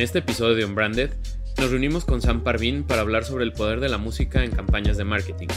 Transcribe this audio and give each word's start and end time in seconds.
En 0.00 0.04
este 0.04 0.20
episodio 0.20 0.54
de 0.54 0.64
Unbranded, 0.64 1.10
nos 1.58 1.70
reunimos 1.70 2.06
con 2.06 2.22
Sam 2.22 2.42
Parvin 2.42 2.84
para 2.84 3.02
hablar 3.02 3.26
sobre 3.26 3.44
el 3.44 3.52
poder 3.52 3.80
de 3.80 3.90
la 3.90 3.98
música 3.98 4.42
en 4.42 4.50
campañas 4.50 4.96
de 4.96 5.04
marketing. 5.04 5.48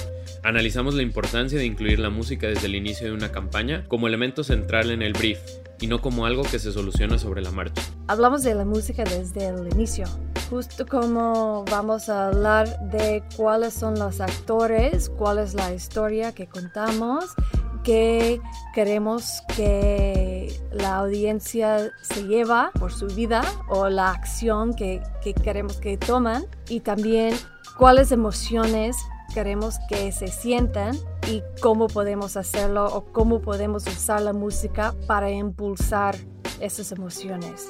Analizamos 0.43 0.95
la 0.95 1.01
importancia 1.01 1.57
de 1.57 1.65
incluir 1.65 1.97
la 1.99 2.09
música 2.09 2.47
desde 2.47 2.67
el 2.67 2.75
inicio 2.75 3.07
de 3.07 3.13
una 3.13 3.31
campaña 3.31 3.85
como 3.87 4.05
elemento 4.05 4.43
central 4.43 4.91
en 4.91 5.01
el 5.01 5.13
brief 5.13 5.39
y 5.79 5.87
no 5.87 6.01
como 6.01 6.25
algo 6.25 6.43
que 6.43 6.59
se 6.59 6.73
soluciona 6.73 7.17
sobre 7.17 7.41
la 7.41 7.51
marcha. 7.51 7.81
Hablamos 8.09 8.43
de 8.43 8.53
la 8.53 8.65
música 8.65 9.05
desde 9.05 9.47
el 9.47 9.69
inicio, 9.71 10.07
justo 10.49 10.85
como 10.85 11.63
vamos 11.71 12.09
a 12.09 12.27
hablar 12.27 12.67
de 12.89 13.23
cuáles 13.37 13.73
son 13.73 13.97
los 13.97 14.19
actores, 14.19 15.07
cuál 15.07 15.39
es 15.39 15.53
la 15.53 15.73
historia 15.73 16.33
que 16.35 16.47
contamos 16.47 17.27
que 17.83 18.41
queremos 18.73 19.41
que 19.55 20.59
la 20.71 20.97
audiencia 20.97 21.91
se 22.01 22.23
lleva 22.23 22.71
por 22.79 22.91
su 22.91 23.07
vida 23.07 23.43
o 23.67 23.89
la 23.89 24.11
acción 24.11 24.73
que, 24.73 25.01
que 25.21 25.33
queremos 25.33 25.77
que 25.77 25.97
toman 25.97 26.45
y 26.67 26.79
también 26.79 27.35
cuáles 27.77 28.11
emociones 28.11 28.97
queremos 29.33 29.79
que 29.89 30.11
se 30.11 30.27
sientan 30.27 30.95
y 31.27 31.41
cómo 31.61 31.87
podemos 31.87 32.37
hacerlo 32.37 32.85
o 32.85 33.05
cómo 33.05 33.41
podemos 33.41 33.85
usar 33.87 34.21
la 34.21 34.33
música 34.33 34.93
para 35.07 35.31
impulsar 35.31 36.15
esas 36.59 36.91
emociones. 36.91 37.69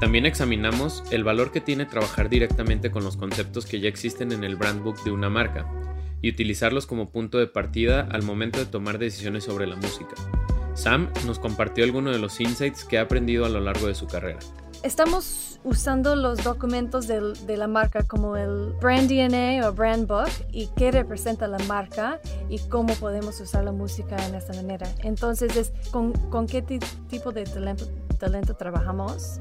También 0.00 0.26
examinamos 0.26 1.02
el 1.10 1.24
valor 1.24 1.50
que 1.50 1.60
tiene 1.60 1.86
trabajar 1.86 2.28
directamente 2.28 2.90
con 2.90 3.04
los 3.04 3.16
conceptos 3.16 3.66
que 3.66 3.80
ya 3.80 3.88
existen 3.88 4.32
en 4.32 4.44
el 4.44 4.56
brand 4.56 4.82
book 4.82 5.02
de 5.02 5.10
una 5.10 5.28
marca 5.28 5.66
y 6.22 6.30
utilizarlos 6.30 6.86
como 6.86 7.10
punto 7.10 7.38
de 7.38 7.46
partida 7.46 8.06
al 8.10 8.22
momento 8.22 8.58
de 8.58 8.66
tomar 8.66 8.98
decisiones 8.98 9.44
sobre 9.44 9.66
la 9.66 9.76
música. 9.76 10.14
Sam 10.74 11.10
nos 11.26 11.38
compartió 11.38 11.84
algunos 11.84 12.14
de 12.14 12.20
los 12.20 12.40
insights 12.40 12.84
que 12.84 12.98
ha 12.98 13.02
aprendido 13.02 13.44
a 13.44 13.48
lo 13.48 13.60
largo 13.60 13.88
de 13.88 13.94
su 13.94 14.06
carrera. 14.06 14.38
Estamos 14.84 15.58
usando 15.64 16.14
los 16.14 16.44
documentos 16.44 17.08
de, 17.08 17.32
de, 17.46 17.56
la 17.56 17.66
marca 17.66 18.04
como 18.04 18.36
el 18.36 18.72
Brand 18.80 19.10
DNA 19.10 19.68
o 19.68 19.72
Brand 19.72 20.06
Book 20.06 20.30
y 20.52 20.68
qué 20.76 20.92
representa 20.92 21.48
la 21.48 21.58
marca 21.66 22.20
y 22.48 22.60
cómo 22.60 22.94
podemos 22.94 23.40
usar 23.40 23.64
la 23.64 23.72
música 23.72 24.16
en 24.28 24.36
esta 24.36 24.52
manera. 24.52 24.86
Entonces, 25.02 25.56
es 25.56 25.72
con, 25.90 26.12
qué 26.46 26.62
tipo 26.62 27.32
de 27.32 27.42
talento, 27.42 27.86
talento 28.18 28.54
trabajamos. 28.54 29.36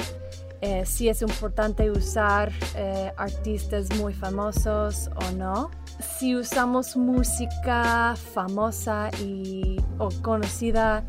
Eh, 0.62 0.88
si 0.88 1.08
es 1.08 1.22
importante 1.22 1.92
usar 1.92 2.52
eh, 2.76 3.12
artistas 3.16 3.96
muy 3.98 4.16
famosos 4.16 5.12
o 5.16 5.32
no 5.34 5.70
si 6.00 6.36
usamos 6.36 6.96
música 6.96 8.16
famosa 8.16 9.10
y 9.22 9.78
o 9.98 10.10
conocida 10.22 11.04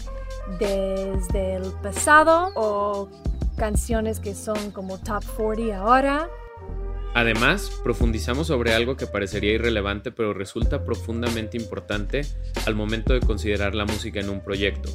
desde 0.58 1.56
el 1.56 1.72
pasado 1.82 2.52
o 2.54 3.08
canciones 3.56 4.20
que 4.20 4.34
son 4.34 4.70
como 4.70 4.98
top 4.98 5.24
40 5.36 5.76
ahora. 5.76 6.28
Además, 7.14 7.70
profundizamos 7.82 8.46
sobre 8.46 8.74
algo 8.74 8.96
que 8.96 9.06
parecería 9.06 9.52
irrelevante 9.52 10.12
pero 10.12 10.32
resulta 10.32 10.84
profundamente 10.84 11.56
importante 11.56 12.22
al 12.66 12.74
momento 12.74 13.12
de 13.12 13.20
considerar 13.20 13.74
la 13.74 13.84
música 13.84 14.20
en 14.20 14.30
un 14.30 14.40
proyecto. 14.40 14.88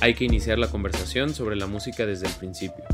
Hay 0.00 0.14
que 0.14 0.24
iniciar 0.24 0.58
la 0.58 0.68
conversación 0.68 1.32
sobre 1.32 1.56
la 1.56 1.66
música 1.66 2.04
desde 2.04 2.26
el 2.26 2.32
principio. 2.34 2.84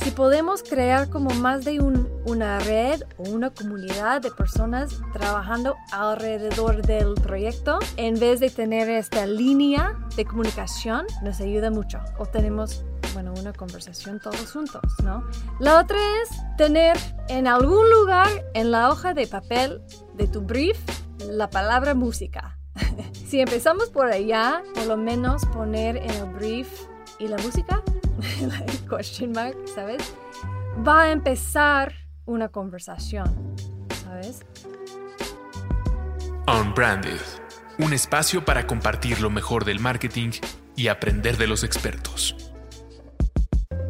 Si 0.00 0.10
podemos 0.12 0.62
crear 0.62 1.10
como 1.10 1.30
más 1.30 1.64
de 1.64 1.80
una 1.80 2.58
red 2.60 3.02
o 3.16 3.28
una 3.30 3.50
comunidad 3.50 4.22
de 4.22 4.30
personas 4.30 4.90
trabajando 5.12 5.76
alrededor 5.92 6.82
del 6.82 7.14
proyecto, 7.14 7.78
en 7.96 8.18
vez 8.18 8.40
de 8.40 8.50
tener 8.50 8.88
esta 8.88 9.26
línea 9.26 9.98
de 10.16 10.24
comunicación, 10.24 11.06
nos 11.22 11.40
ayuda 11.40 11.70
mucho. 11.70 12.00
O 12.18 12.26
tenemos, 12.26 12.84
bueno, 13.12 13.34
una 13.38 13.52
conversación 13.52 14.20
todos 14.20 14.52
juntos, 14.52 14.82
¿no? 15.02 15.24
La 15.58 15.80
otra 15.80 15.98
es 16.22 16.30
tener 16.56 16.96
en 17.28 17.46
algún 17.46 17.90
lugar 17.90 18.28
en 18.54 18.70
la 18.70 18.90
hoja 18.90 19.14
de 19.14 19.26
papel 19.26 19.82
de 20.14 20.26
tu 20.28 20.40
brief 20.40 20.78
la 21.26 21.50
palabra 21.50 21.94
música. 21.94 22.58
si 23.12 23.40
empezamos 23.40 23.90
por 23.90 24.06
allá, 24.06 24.62
por 24.74 24.86
lo 24.86 24.96
menos 24.96 25.44
poner 25.46 25.96
en 25.96 26.10
el 26.10 26.26
brief 26.34 26.68
y 27.18 27.28
la 27.28 27.36
música 27.38 27.82
question 28.88 29.32
mark, 29.32 29.56
¿sabes? 29.74 30.14
Va 30.86 31.02
a 31.02 31.12
empezar 31.12 31.92
una 32.24 32.48
conversación, 32.48 33.56
¿sabes? 34.04 34.40
Unbranded, 36.46 37.20
un 37.78 37.92
espacio 37.92 38.44
para 38.44 38.66
compartir 38.66 39.20
lo 39.20 39.30
mejor 39.30 39.64
del 39.64 39.80
marketing 39.80 40.30
y 40.76 40.88
aprender 40.88 41.36
de 41.36 41.46
los 41.46 41.64
expertos. 41.64 42.47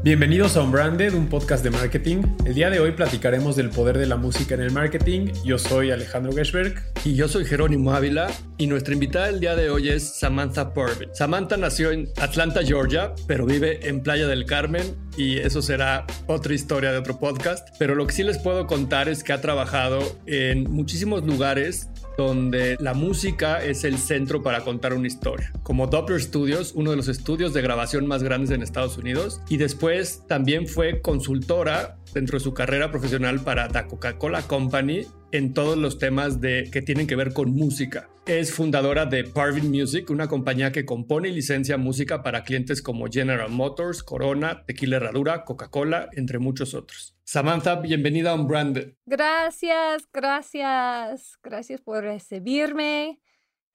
Bienvenidos 0.05 0.57
a 0.57 0.63
Unbranded, 0.63 1.13
un 1.15 1.27
podcast 1.27 1.65
de 1.65 1.71
marketing. 1.71 2.23
El 2.47 2.55
día 2.55 2.71
de 2.71 2.79
hoy 2.79 2.93
platicaremos 2.93 3.57
del 3.57 3.69
poder 3.69 3.99
de 3.99 4.07
la 4.07 4.17
música 4.17 4.55
en 4.55 4.61
el 4.61 4.71
marketing. 4.71 5.33
Yo 5.45 5.59
soy 5.59 5.91
Alejandro 5.91 6.33
Geschberg. 6.33 6.77
Y 7.05 7.17
yo 7.17 7.27
soy 7.27 7.45
Jerónimo 7.45 7.93
Ávila. 7.93 8.29
Y 8.59 8.69
nuestra 8.69 8.95
invitada 8.95 9.29
el 9.29 9.41
día 9.41 9.57
de 9.57 9.71
hoy 9.71 9.89
es 9.89 10.09
Samantha 10.09 10.73
Purvis. 10.73 11.09
Samantha 11.15 11.57
nació 11.57 11.91
en 11.91 12.09
Atlanta, 12.21 12.63
Georgia, 12.65 13.13
pero 13.27 13.45
vive 13.45 13.89
en 13.89 14.01
Playa 14.01 14.29
del 14.29 14.47
Carmen. 14.47 14.97
Y 15.17 15.39
eso 15.39 15.63
será 15.63 16.07
otra 16.29 16.55
historia 16.55 16.93
de 16.93 16.99
otro 16.99 17.19
podcast. 17.19 17.69
Pero 17.81 17.97
lo 17.97 18.07
que 18.07 18.13
sí 18.13 18.23
les 18.23 18.39
puedo 18.39 18.69
contar 18.69 19.09
es 19.09 19.25
que 19.25 19.33
ha 19.33 19.41
trabajado 19.41 19.99
en 20.27 20.71
muchísimos 20.71 21.27
lugares 21.27 21.89
donde 22.19 22.77
la 22.81 22.95
música 22.95 23.65
es 23.65 23.85
el 23.85 23.97
centro 23.97 24.43
para 24.43 24.65
contar 24.65 24.93
una 24.93 25.07
historia, 25.07 25.53
como 25.63 25.87
Doppler 25.87 26.21
Studios, 26.21 26.73
uno 26.75 26.91
de 26.91 26.97
los 26.97 27.07
estudios 27.07 27.55
de 27.55 27.63
grabación 27.63 28.09
más 28.09 28.25
grandes 28.25 28.51
en 28.51 28.61
Estados 28.61 28.99
Unidos, 28.99 29.41
y 29.49 29.57
después 29.57 30.25
también 30.27 30.67
fue 30.67 31.01
consultora 31.01 31.98
dentro 32.13 32.39
de 32.39 32.45
su 32.45 32.55
carrera 32.55 32.91
profesional 32.91 33.41
para 33.41 33.69
la 33.69 33.87
Coca-Cola 33.87 34.43
Company 34.43 35.07
en 35.33 35.53
todos 35.55 35.77
los 35.77 35.99
temas 35.99 36.41
de, 36.41 36.69
que 36.73 36.83
tienen 36.83 37.07
que 37.07 37.17
ver 37.17 37.33
con 37.33 37.53
música. 37.53 38.09
Es 38.27 38.53
fundadora 38.53 39.07
de 39.07 39.25
Parvin 39.25 39.71
Music, 39.71 40.11
una 40.11 40.29
compañía 40.29 40.73
que 40.73 40.85
compone 40.85 41.29
y 41.29 41.33
licencia 41.33 41.79
música 41.79 42.23
para 42.23 42.45
clientes 42.45 42.83
como 42.83 43.07
General 43.07 43.51
Motors, 43.51 44.03
Corona, 44.03 44.65
Tequila 44.67 44.97
Herradura, 44.97 45.45
Coca-Cola, 45.45 46.09
entre 46.13 46.39
muchos 46.39 46.75
otros. 46.75 47.17
Samantha, 47.25 47.77
bienvenida 47.77 48.31
a 48.31 48.35
Unbranded. 48.35 48.95
Gracias, 49.07 50.09
gracias, 50.13 51.39
gracias 51.43 51.81
por 51.81 52.03
recibirme. 52.05 53.21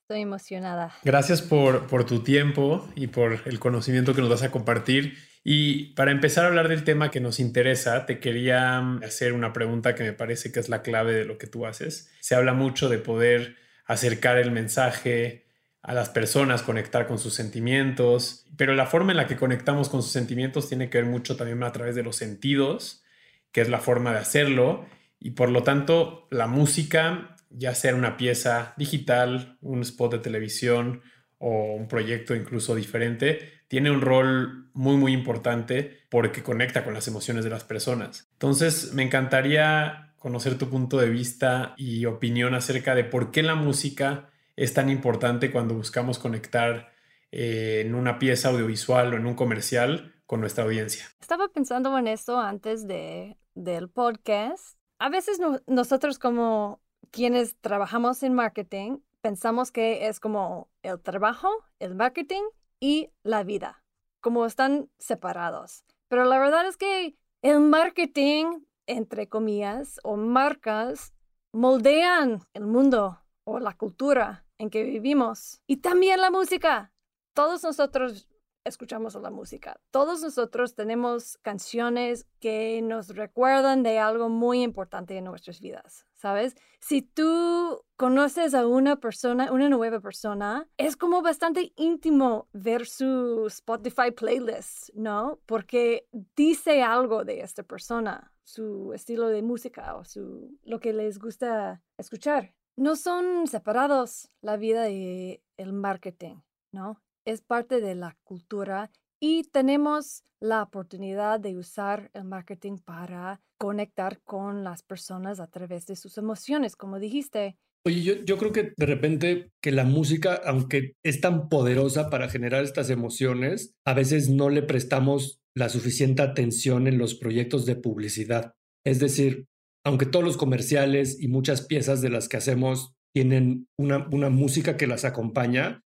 Estoy 0.03 0.19
emocionada. 0.19 0.94
Gracias 1.06 1.41
por, 1.41 1.88
por 1.88 2.06
tu 2.06 2.24
tiempo 2.24 2.90
y 2.94 3.08
por 3.08 3.40
el 3.46 3.58
conocimiento 3.58 4.14
que 4.14 4.19
nos 4.19 4.30
vas 4.30 4.44
a 4.44 4.52
compartir. 4.52 5.18
Y 5.46 5.94
para 5.94 6.12
empezar 6.12 6.44
a 6.44 6.50
hablar 6.50 6.68
del 6.68 6.84
tema 6.84 7.09
que 7.09 7.22
nos 7.22 7.40
interesa, 7.40 8.06
te 8.06 8.19
quería 8.19 8.80
hacer 9.02 9.31
una 9.31 9.53
pregunta 9.53 9.96
que 9.96 10.03
me 10.03 10.12
parece 10.12 10.52
que 10.52 10.59
es 10.59 10.68
la 10.68 10.81
clave 10.81 11.14
de 11.14 11.24
lo 11.24 11.38
que 11.38 11.47
tú 11.47 11.66
haces. 11.66 12.12
Se 12.19 12.36
habla 12.36 12.53
mucho 12.53 12.90
de 12.90 12.97
poder 12.97 13.56
acercar 13.86 14.38
el 14.38 14.52
mensaje 14.52 15.46
a 15.81 15.94
las 15.94 16.09
personas, 16.09 16.64
conectar 16.64 17.08
con 17.08 17.17
sus 17.17 17.34
sentimientos, 17.34 18.46
pero 18.58 18.76
la 18.76 18.88
forma 18.88 19.11
en 19.11 19.17
la 19.17 19.28
que 19.28 19.38
conectamos 19.38 19.88
con 19.88 20.03
sus 20.03 20.11
sentimientos 20.11 20.67
tiene 20.67 20.90
que 20.90 20.97
ver 20.97 21.08
mucho 21.08 21.38
también 21.38 21.64
a 21.64 21.72
través 21.72 21.96
de 21.96 22.03
los 22.03 22.17
sentidos, 22.17 23.05
que 23.53 23.61
es 23.61 23.70
la 23.70 23.79
forma 23.79 24.11
de 24.11 24.20
hacerlo, 24.20 24.85
y 25.17 25.32
por 25.32 25.50
lo 25.50 25.64
tanto 25.64 26.28
la 26.29 26.47
música, 26.47 27.33
ya 27.53 27.76
sea 27.76 27.96
una 27.96 28.17
pieza 28.17 28.73
digital, 28.78 29.58
un 29.61 29.82
spot 29.82 30.14
de 30.14 30.20
televisión 30.20 31.02
o 31.38 31.73
un 31.73 31.88
proyecto 31.88 32.35
incluso 32.35 32.76
diferente, 32.76 33.64
tiene 33.67 33.91
un 33.91 34.02
rol 34.02 34.70
muy 34.73 34.97
muy 34.97 35.14
importante 35.14 36.05
porque 36.09 36.44
conecta 36.44 36.84
con 36.84 36.94
las 36.94 37.08
emociones 37.08 37.44
de 37.44 37.50
las 37.50 37.64
personas. 37.64 38.29
Entonces 38.34 38.94
me 38.94 39.03
encantaría 39.03 40.14
conocer 40.17 40.58
tu 40.58 40.70
punto 40.70 40.97
de 40.97 41.09
vista 41.09 41.73
y 41.78 42.05
opinión 42.05 42.55
acerca 42.55 42.96
de 42.96 43.03
por 43.03 43.32
qué 43.32 43.44
la 43.44 43.55
música 43.55 44.29
es 44.55 44.73
tan 44.73 44.90
importante 44.90 45.52
cuando 45.52 45.73
buscamos 45.73 46.20
conectar 46.20 46.91
eh, 47.32 47.82
en 47.85 47.96
una 47.96 48.20
pieza 48.20 48.50
audiovisual 48.50 49.14
o 49.14 49.17
en 49.17 49.26
un 49.26 49.34
comercial 49.34 50.14
con 50.26 50.40
nuestra 50.40 50.64
audiencia. 50.64 51.05
Estaba 51.20 51.47
pensando 51.47 51.97
en 51.97 52.08
esto 52.08 52.40
antes 52.40 52.88
de, 52.88 53.38
del 53.55 53.90
podcast. 53.90 54.78
A 55.00 55.09
veces 55.09 55.40
nosotros 55.67 56.20
como 56.20 56.83
quienes 57.14 57.56
trabajamos 57.62 58.24
en 58.24 58.34
marketing 58.34 58.98
pensamos 59.22 59.72
que 59.72 60.08
es 60.08 60.20
como 60.20 60.68
el 60.82 61.00
trabajo, 61.00 61.48
el 61.80 61.94
marketing 61.94 62.42
y 62.80 63.12
la 63.22 63.44
vida, 63.44 63.84
como 64.20 64.46
están 64.46 64.90
separados. 64.98 65.86
Pero 66.10 66.26
la 66.26 66.40
verdad 66.40 66.68
es 66.68 66.76
que 66.76 67.16
el 67.44 67.60
marketing, 67.60 68.64
entre 68.88 69.30
comillas, 69.30 70.00
o 70.04 70.18
marcas, 70.18 71.14
moldean 71.54 72.42
el 72.54 72.66
mundo 72.66 73.22
o 73.46 73.60
la 73.60 73.78
cultura 73.78 74.46
en 74.58 74.72
que 74.72 74.84
vivimos. 74.84 75.62
Y 75.68 75.78
también 75.78 76.20
la 76.20 76.32
música. 76.32 76.92
Todos 77.36 77.64
nosotros 77.64 78.28
escuchamos 78.66 79.16
la 79.16 79.30
música. 79.30 79.80
Todos 79.92 80.22
nosotros 80.22 80.74
tenemos 80.74 81.38
canciones 81.42 82.26
que 82.40 82.82
nos 82.82 83.10
recuerdan 83.10 83.84
de 83.84 84.00
algo 84.00 84.30
muy 84.30 84.64
importante 84.64 85.18
en 85.18 85.26
nuestras 85.26 85.60
vidas, 85.60 86.06
¿sabes? 86.23 86.55
Si 86.79 87.02
tú 87.02 87.84
conoces 87.97 88.53
a 88.53 88.66
una 88.66 88.96
persona, 88.96 89.52
una 89.52 89.67
nueva 89.67 89.99
persona, 89.99 90.70
es 90.78 90.96
como 90.96 91.22
bastante 91.22 91.73
íntimo 91.75 92.47
ver 92.53 92.85
su 92.85 93.47
Spotify 93.47 94.11
playlist, 94.16 94.90
¿no? 94.93 95.41
Porque 95.46 96.08
dice 96.37 96.81
algo 96.81 97.25
de 97.25 97.41
esta 97.41 97.64
persona, 97.64 98.31
su 98.46 98.93
estilo 98.93 99.28
de 99.28 99.41
música 99.41 99.97
o 99.97 100.05
su 100.05 100.58
lo 100.64 100.79
que 100.79 100.93
les 100.93 101.20
gusta 101.20 101.81
escuchar. 101.97 102.55
No 102.78 102.96
son 102.96 103.47
separados 103.47 104.29
la 104.41 104.55
vida 104.55 104.90
y 104.90 105.41
el 105.58 105.73
marketing, 105.73 106.37
¿no? 106.72 107.03
es 107.26 107.41
parte 107.41 107.81
de 107.81 107.96
la 107.96 108.17
cultura 108.23 108.91
y 109.25 109.43
tenemos 109.43 110.25
la 110.41 110.61
oportunidad 110.61 111.40
de 111.40 111.55
usar 111.55 112.11
el 112.14 112.25
marketing 112.25 112.79
para 112.84 113.40
conectar 113.58 114.20
con 114.25 114.66
las 114.66 114.84
personas 114.84 115.40
a 115.40 115.47
través 115.47 115.85
de 115.85 115.96
sus 115.96 116.17
emociones, 116.17 116.75
como 116.75 116.99
dijiste. 116.99 117.55
Oye, 117.87 118.02
yo, 118.02 118.16
yo 118.25 118.37
creo 118.37 118.52
que 118.52 118.73
de 118.75 118.85
repente 118.85 119.52
que 119.64 119.72
la 119.72 119.85
música, 119.85 120.41
aunque 120.43 120.96
es 121.05 121.22
tan 121.22 121.47
poderosa 121.47 122.09
para 122.09 122.28
generar 122.28 122.66
estas 122.66 122.90
emociones, 122.90 123.72
a 123.87 123.93
veces 123.93 124.29
no 124.29 124.49
le 124.49 124.61
prestamos 124.61 125.40
la 125.55 125.69
suficiente 125.69 126.22
atención 126.22 126.85
en 126.87 126.97
los 126.97 127.16
proyectos 127.16 127.66
de 127.66 127.78
publicidad. 127.78 128.52
Es 128.85 128.99
decir, 128.99 129.46
aunque 129.85 130.05
todos 130.05 130.26
los 130.26 130.35
comerciales 130.35 131.17
y 131.22 131.29
muchas 131.29 131.66
piezas 131.66 132.02
de 132.02 132.09
las 132.09 132.28
que 132.28 132.35
hacemos 132.35 132.91
tienen 133.16 133.67
una, 133.79 134.05
una 134.11 134.29
música 134.29 134.76
que 134.76 134.87
las 134.87 135.05
acompaña, 135.05 135.83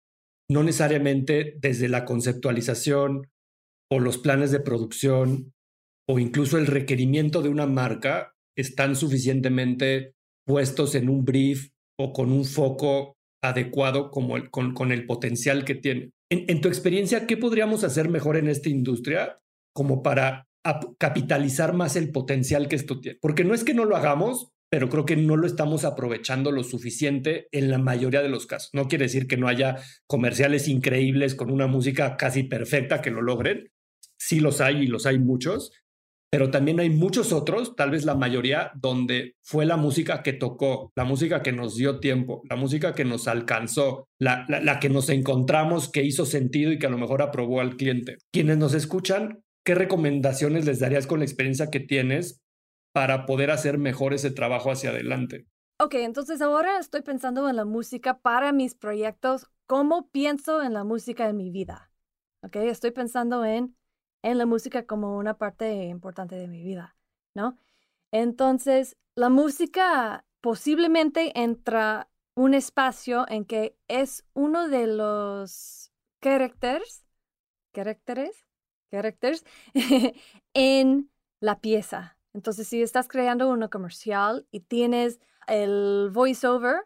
no 0.52 0.62
necesariamente 0.62 1.56
desde 1.58 1.88
la 1.88 2.04
conceptualización 2.04 3.28
o 3.90 3.98
los 3.98 4.18
planes 4.18 4.50
de 4.50 4.60
producción 4.60 5.52
o 6.08 6.18
incluso 6.18 6.58
el 6.58 6.66
requerimiento 6.66 7.42
de 7.42 7.48
una 7.48 7.66
marca 7.66 8.34
están 8.56 8.96
suficientemente 8.96 10.14
puestos 10.46 10.94
en 10.94 11.08
un 11.08 11.24
brief 11.24 11.70
o 11.98 12.12
con 12.12 12.32
un 12.32 12.44
foco 12.44 13.16
adecuado 13.42 14.10
como 14.10 14.36
con, 14.50 14.92
el 14.92 15.06
potencial 15.06 15.64
que 15.64 15.74
tiene. 15.74 16.10
En, 16.30 16.44
en, 16.48 16.60
tu 16.60 16.68
experiencia, 16.68 17.26
¿qué 17.26 17.36
podríamos 17.36 17.84
hacer 17.84 18.08
mejor 18.08 18.36
en 18.36 18.48
esta 18.48 18.68
industria 18.68 19.38
como 19.74 20.02
para 20.02 20.46
capitalizar 20.98 21.74
más 21.74 21.96
el 21.96 22.12
potencial 22.12 22.68
que 22.68 22.76
esto 22.76 23.00
tiene? 23.00 23.18
Porque 23.20 23.44
no 23.44 23.54
es 23.54 23.64
que 23.64 23.74
no 23.74 23.84
lo 23.84 23.96
hagamos, 23.96 24.52
pero 24.72 24.88
creo 24.88 25.04
que 25.04 25.16
no 25.16 25.36
lo 25.36 25.46
estamos 25.46 25.84
aprovechando 25.84 26.50
lo 26.50 26.64
suficiente 26.64 27.46
en 27.52 27.70
la 27.70 27.76
mayoría 27.76 28.22
de 28.22 28.30
los 28.30 28.46
casos. 28.46 28.70
No 28.72 28.88
quiere 28.88 29.04
decir 29.04 29.26
que 29.26 29.36
no 29.36 29.46
haya 29.46 29.76
comerciales 30.06 30.66
increíbles 30.66 31.34
con 31.34 31.50
una 31.50 31.66
música 31.66 32.16
casi 32.16 32.44
perfecta 32.44 33.02
que 33.02 33.10
lo 33.10 33.20
logren. 33.20 33.70
Sí 34.16 34.40
los 34.40 34.62
hay 34.62 34.84
y 34.84 34.86
los 34.86 35.04
hay 35.04 35.18
muchos, 35.18 35.72
pero 36.30 36.50
también 36.50 36.80
hay 36.80 36.88
muchos 36.88 37.34
otros, 37.34 37.76
tal 37.76 37.90
vez 37.90 38.06
la 38.06 38.14
mayoría, 38.14 38.72
donde 38.74 39.36
fue 39.42 39.66
la 39.66 39.76
música 39.76 40.22
que 40.22 40.32
tocó, 40.32 40.90
la 40.96 41.04
música 41.04 41.42
que 41.42 41.52
nos 41.52 41.76
dio 41.76 42.00
tiempo, 42.00 42.40
la 42.48 42.56
música 42.56 42.94
que 42.94 43.04
nos 43.04 43.28
alcanzó, 43.28 44.08
la, 44.18 44.46
la 44.48 44.80
que 44.80 44.88
nos 44.88 45.10
encontramos, 45.10 45.90
que 45.90 46.02
hizo 46.02 46.24
sentido 46.24 46.72
y 46.72 46.78
que 46.78 46.86
a 46.86 46.90
lo 46.90 46.96
mejor 46.96 47.20
aprobó 47.20 47.60
al 47.60 47.76
cliente. 47.76 48.16
Quienes 48.32 48.56
nos 48.56 48.72
escuchan, 48.72 49.42
¿qué 49.66 49.74
recomendaciones 49.74 50.64
les 50.64 50.78
darías 50.80 51.06
con 51.06 51.18
la 51.18 51.26
experiencia 51.26 51.68
que 51.68 51.80
tienes 51.80 52.40
para 52.92 53.26
poder 53.26 53.50
hacer 53.50 53.78
mejor 53.78 54.14
ese 54.14 54.30
trabajo 54.30 54.70
hacia 54.70 54.90
adelante. 54.90 55.46
Ok, 55.78 55.94
entonces 55.94 56.40
ahora 56.40 56.78
estoy 56.78 57.02
pensando 57.02 57.48
en 57.48 57.56
la 57.56 57.64
música 57.64 58.20
para 58.20 58.52
mis 58.52 58.74
proyectos. 58.74 59.48
¿Cómo 59.66 60.08
pienso 60.10 60.62
en 60.62 60.74
la 60.74 60.84
música 60.84 61.28
en 61.28 61.36
mi 61.36 61.50
vida? 61.50 61.90
Ok, 62.42 62.56
estoy 62.56 62.90
pensando 62.90 63.44
en, 63.44 63.76
en 64.22 64.38
la 64.38 64.46
música 64.46 64.86
como 64.86 65.16
una 65.16 65.38
parte 65.38 65.84
importante 65.84 66.36
de 66.36 66.48
mi 66.48 66.62
vida, 66.62 66.96
¿no? 67.34 67.58
Entonces, 68.12 68.96
la 69.16 69.28
música 69.28 70.24
posiblemente 70.40 71.32
entra 71.40 72.08
un 72.34 72.54
espacio 72.54 73.26
en 73.28 73.44
que 73.44 73.76
es 73.88 74.24
uno 74.34 74.68
de 74.68 74.86
los 74.86 75.92
caracteres, 76.20 77.04
caracteres, 77.72 78.46
caracteres 78.90 79.44
en 80.54 81.10
la 81.40 81.60
pieza, 81.60 82.18
entonces, 82.34 82.66
si 82.68 82.82
estás 82.82 83.08
creando 83.08 83.50
una 83.50 83.68
comercial 83.68 84.46
y 84.50 84.60
tienes 84.60 85.20
el 85.46 86.10
voiceover 86.12 86.84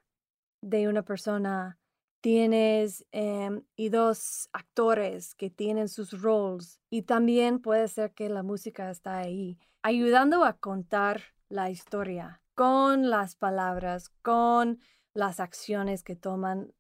de 0.61 0.89
una 0.89 1.03
persona, 1.03 1.79
tienes 2.21 3.07
em, 3.13 3.63
y 3.77 3.89
dos 3.91 4.49
actores 4.53 5.35
que 5.35 5.51
tienen 5.51 5.89
sus 5.89 6.21
roles 6.21 6.81
y 6.91 7.03
también 7.03 7.61
puede 7.61 7.87
ser 7.89 8.13
que 8.13 8.29
la 8.29 8.43
música 8.43 8.91
está 8.91 9.19
ahí, 9.19 9.59
ayudando 9.83 10.45
a 10.45 10.55
contar 10.55 11.23
la 11.49 11.71
historia 11.71 12.43
con 12.55 13.11
las 13.11 13.37
palabras, 13.37 14.09
con 14.23 14.81
las 15.15 15.39
acciones 15.41 16.03
que 16.03 16.17
toman 16.17 16.73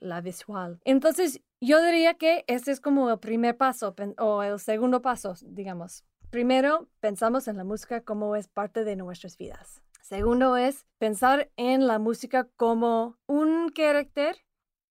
la 0.00 0.22
visual. 0.22 0.80
Entonces, 0.84 1.42
yo 1.60 1.82
diría 1.82 2.14
que 2.14 2.42
ese 2.46 2.72
es 2.72 2.80
como 2.80 3.10
el 3.10 3.18
primer 3.18 3.58
paso 3.58 3.94
o 4.16 4.42
el 4.42 4.58
segundo 4.58 5.02
paso, 5.02 5.34
digamos. 5.42 6.07
Primero, 6.30 6.88
pensamos 7.00 7.48
en 7.48 7.56
la 7.56 7.64
música 7.64 8.02
como 8.02 8.36
es 8.36 8.48
parte 8.48 8.84
de 8.84 8.96
nuestras 8.96 9.38
vidas. 9.38 9.80
Segundo 10.02 10.58
es 10.58 10.86
pensar 10.98 11.50
en 11.56 11.86
la 11.86 11.98
música 11.98 12.48
como 12.56 13.16
un 13.26 13.70
carácter 13.70 14.36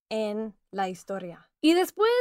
en 0.10 0.56
la 0.72 0.90
historia. 0.90 1.52
Y 1.62 1.76
después 1.76 2.12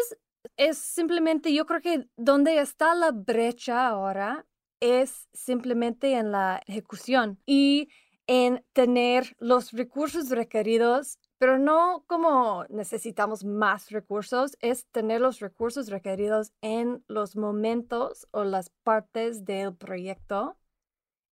es 0.59 0.77
simplemente, 0.77 1.55
yo 1.55 1.65
creo 1.65 1.81
que 1.81 2.09
donde 2.17 2.59
está 2.61 2.95
la 2.95 3.11
brecha 3.11 3.87
ahora 3.87 4.47
es 4.81 5.29
simplemente 5.33 6.13
en 6.13 6.31
la 6.31 6.61
ejecución 6.67 7.41
y 7.47 7.89
en 8.27 8.65
tener 8.75 9.35
los 9.39 9.73
recursos 9.73 10.29
requeridos 10.29 11.19
pero 11.39 11.59
no 11.59 12.05
como 12.07 12.65
necesitamos 12.69 13.45
más 13.45 13.91
recursos, 13.91 14.57
es 14.61 14.87
tener 14.87 15.21
los 15.21 15.41
recursos 15.41 15.89
requeridos 15.89 16.53
en 16.63 17.05
los 17.09 17.37
momentos 17.37 18.27
o 18.31 18.45
las 18.45 18.71
partes 18.83 19.45
del 19.45 19.75
proyecto 19.75 20.57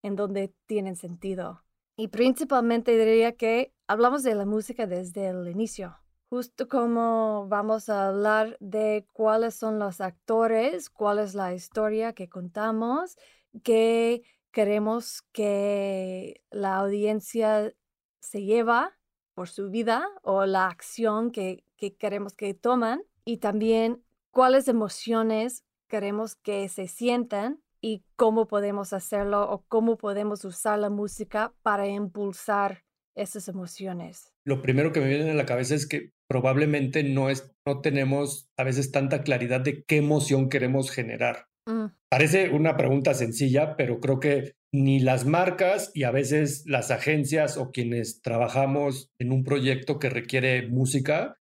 en 0.03 0.17
donde 0.17 0.55
tienen 0.67 0.97
sentido. 0.97 1.65
Y 1.97 2.09
principalmente 2.09 2.99
diría 2.99 3.33
que 3.33 3.73
hablamos 3.87 4.23
de 4.23 4.35
la 4.35 4.45
música 4.45 4.87
desde 4.87 5.29
el 5.29 5.49
inicio, 5.49 5.97
justo 6.29 6.69
como 6.69 7.47
vamos 7.49 7.89
a 7.89 8.09
hablar 8.09 8.57
de 8.61 9.07
cuáles 9.13 9.55
son 9.55 9.79
los 9.79 10.01
actores, 10.01 10.91
cuál 10.91 11.21
es 11.21 11.35
la 11.35 11.55
historia 11.55 12.13
que 12.13 12.29
contamos, 12.29 13.17
que 13.63 14.23
queremos 14.51 15.23
que 15.33 16.43
la 16.51 16.77
audiencia 16.77 17.73
se 18.21 18.43
lleva 18.43 18.99
por 19.35 19.49
su 19.49 19.71
vida 19.71 20.07
o 20.23 20.47
la 20.47 20.69
acción 20.69 21.31
que, 21.31 21.65
queremos 21.99 22.35
que 22.35 22.55
toman 22.55 23.03
y 23.25 23.39
también 23.39 24.03
cuáles 24.31 24.69
emociones 24.69 25.65
queremos 25.89 26.35
que 26.37 26.69
se 26.69 26.89
sientan 26.89 27.61
y 27.81 28.03
cómo 28.17 28.47
podemos 28.47 28.95
hacerlo 28.95 29.51
o 29.51 29.65
cómo 29.69 29.99
podemos 29.99 30.45
usar 30.47 30.79
la 30.79 30.89
música 30.89 31.53
para 31.63 31.87
impulsar 31.87 32.85
esas 33.15 33.49
emociones. 33.49 34.33
Lo 34.45 34.63
primero 34.63 34.93
que 34.93 35.01
me 35.01 35.09
viene 35.09 35.31
a 35.31 35.35
la 35.35 35.47
cabeza 35.47 35.75
es 35.75 35.87
que 35.87 36.13
probablemente 36.27 37.05
no, 37.05 37.29
es, 37.29 37.53
no 37.67 37.81
tenemos 37.81 38.49
a 38.57 38.65
veces 38.65 38.91
tanta 38.91 39.23
claridad 39.23 39.61
de 39.61 39.85
qué 39.85 39.99
emoción 39.99 40.49
queremos 40.49 40.91
generar. 40.91 41.49
Mm. 41.67 41.87
Parece 42.09 42.51
una 42.51 42.77
pregunta 42.77 43.15
sencilla, 43.15 43.77
pero 43.77 44.01
creo 44.01 44.21
que 44.21 44.55
ni 44.75 44.99
las 44.99 45.25
marcas 45.25 45.93
y 45.95 46.03
a 46.03 46.11
veces 46.11 46.65
las 46.67 46.91
agencias 46.91 47.57
o 47.59 47.71
quienes 47.71 48.23
trabajamos 48.23 49.13
en 49.21 49.31
un 49.31 49.45
proyecto 49.45 50.01
que 50.01 50.11
requiere 50.11 50.67
música, 50.67 51.39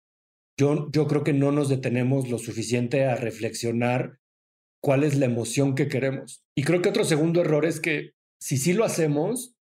yo, 0.60 0.92
yo 0.92 1.08
creo 1.08 1.24
que 1.24 1.32
no 1.32 1.54
nos 1.54 1.70
detenemos 1.70 2.30
lo 2.30 2.40
suficiente 2.40 3.06
a 3.06 3.16
reflexionar 3.16 4.20
cuál 4.84 5.06
es 5.06 5.16
la 5.16 5.28
emoción 5.28 5.76
que 5.76 5.88
queremos. 5.88 6.44
Y 6.58 6.64
creo 6.64 6.82
que 6.82 6.90
otro 6.90 7.06
segundo 7.06 7.40
error 7.40 7.66
es 7.66 7.80
que 7.80 8.12
si 8.42 8.58
sí 8.58 8.74
lo 8.74 8.84
hacemos, 8.84 9.56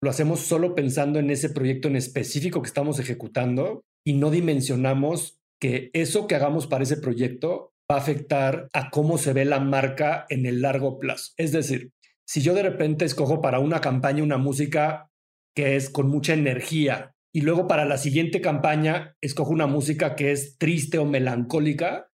lo 0.00 0.08
hacemos 0.08 0.38
solo 0.38 0.76
pensando 0.76 1.18
en 1.18 1.30
ese 1.30 1.50
proyecto 1.50 1.88
en 1.88 1.96
específico 1.96 2.62
que 2.62 2.68
estamos 2.68 3.00
ejecutando 3.00 3.82
y 4.06 4.12
no 4.12 4.30
dimensionamos 4.30 5.40
que 5.60 5.90
eso 5.94 6.28
que 6.28 6.36
hagamos 6.36 6.68
para 6.68 6.84
ese 6.84 6.96
proyecto 6.96 7.72
va 7.90 7.96
a 7.96 8.00
afectar 8.00 8.68
a 8.72 8.90
cómo 8.90 9.18
se 9.18 9.32
ve 9.32 9.44
la 9.44 9.58
marca 9.58 10.26
en 10.28 10.46
el 10.46 10.62
largo 10.62 11.00
plazo. 11.00 11.32
Es 11.36 11.50
decir, 11.50 11.90
si 12.30 12.42
yo 12.42 12.54
de 12.54 12.62
repente 12.62 13.04
escojo 13.04 13.40
para 13.40 13.58
una 13.58 13.80
campaña 13.80 14.22
una 14.22 14.38
música 14.38 15.10
que 15.52 15.74
es 15.74 15.90
con 15.90 16.08
mucha 16.08 16.32
energía 16.32 17.16
y 17.34 17.40
luego 17.40 17.66
para 17.66 17.84
la 17.84 17.98
siguiente 17.98 18.40
campaña 18.40 19.16
escojo 19.20 19.50
una 19.50 19.66
música 19.66 20.14
que 20.14 20.30
es 20.30 20.56
triste 20.56 20.98
o 20.98 21.04
melancólica, 21.04 22.08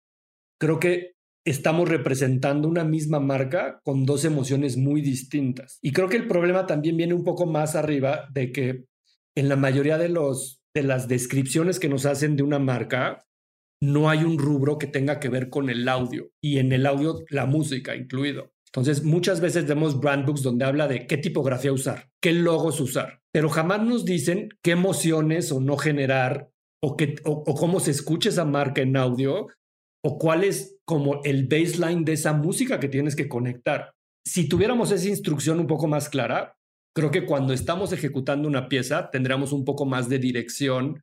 creo 0.59 0.81
que 0.81 1.17
estamos 1.45 1.91
representando 1.91 2.67
una 2.67 2.83
misma 2.83 3.21
marca 3.21 3.79
con 3.85 4.07
dos 4.07 4.25
emociones 4.25 4.79
muy 4.79 5.03
distintas. 5.03 5.79
Y 5.83 5.93
creo 5.93 6.09
que 6.09 6.17
el 6.17 6.29
problema 6.29 6.65
también 6.65 6.97
viene 6.97 7.13
un 7.13 7.23
poco 7.23 7.45
más 7.45 7.77
arriba 7.77 8.27
de 8.33 8.53
que 8.53 8.87
en 9.37 9.51
la 9.51 9.57
mayoría 9.57 9.99
de 9.99 10.09
los 10.09 10.63
de 10.75 10.83
las 10.83 11.09
descripciones 11.09 11.79
que 11.79 11.91
nos 11.91 12.07
hacen 12.07 12.37
de 12.37 12.43
una 12.43 12.59
marca 12.59 13.23
no 13.83 14.09
hay 14.09 14.25
un 14.25 14.39
rubro 14.39 14.79
que 14.79 14.87
tenga 14.87 15.21
que 15.21 15.29
ver 15.29 15.51
con 15.51 15.69
el 15.69 15.87
audio 15.91 16.31
y 16.43 16.57
en 16.57 16.73
el 16.73 16.87
audio 16.87 17.23
la 17.29 17.45
música 17.45 17.95
incluido. 17.95 18.56
Entonces, 18.67 19.05
muchas 19.05 19.41
veces 19.41 19.67
vemos 19.67 19.99
brand 19.99 20.27
books 20.27 20.43
donde 20.43 20.65
habla 20.65 20.87
de 20.87 21.07
qué 21.07 21.17
tipografía 21.17 21.73
usar, 21.73 22.11
qué 22.21 22.33
logos 22.33 22.81
usar, 22.81 23.21
pero 23.33 23.49
jamás 23.49 23.83
nos 23.83 24.05
dicen 24.05 24.51
qué 24.63 24.73
emociones 24.73 25.51
o 25.53 25.61
no 25.61 25.77
generar 25.77 26.51
o, 26.83 26.97
qué, 26.97 27.17
o, 27.25 27.43
cómo 27.55 27.81
se 27.81 27.91
escucha 27.91 28.29
esa 28.29 28.45
marca 28.45 28.83
en 28.83 28.97
audio 28.97 29.49
o 30.05 30.19
cuál 30.19 30.45
es 30.45 30.77
como 30.85 31.23
el 31.25 31.47
baseline 31.47 32.05
de 32.05 32.13
esa 32.13 32.33
música 32.33 32.79
que 32.79 32.89
tienes 32.89 33.17
que 33.17 33.29
conectar. 33.29 33.93
Si 34.27 34.49
tuviéramos 34.49 34.91
esa 34.91 35.09
instrucción 35.09 35.59
un 35.59 35.67
poco 35.67 35.87
más 35.87 36.09
clara, 36.09 36.57
creo 36.95 37.11
que 37.11 37.27
cuando 37.27 37.53
estamos 37.53 37.93
ejecutando 37.93 38.47
una 38.47 38.69
pieza 38.69 39.11
tendríamos 39.11 39.53
un 39.53 39.65
poco 39.65 39.87
más 39.87 40.09
de 40.09 40.19
dirección 40.19 41.03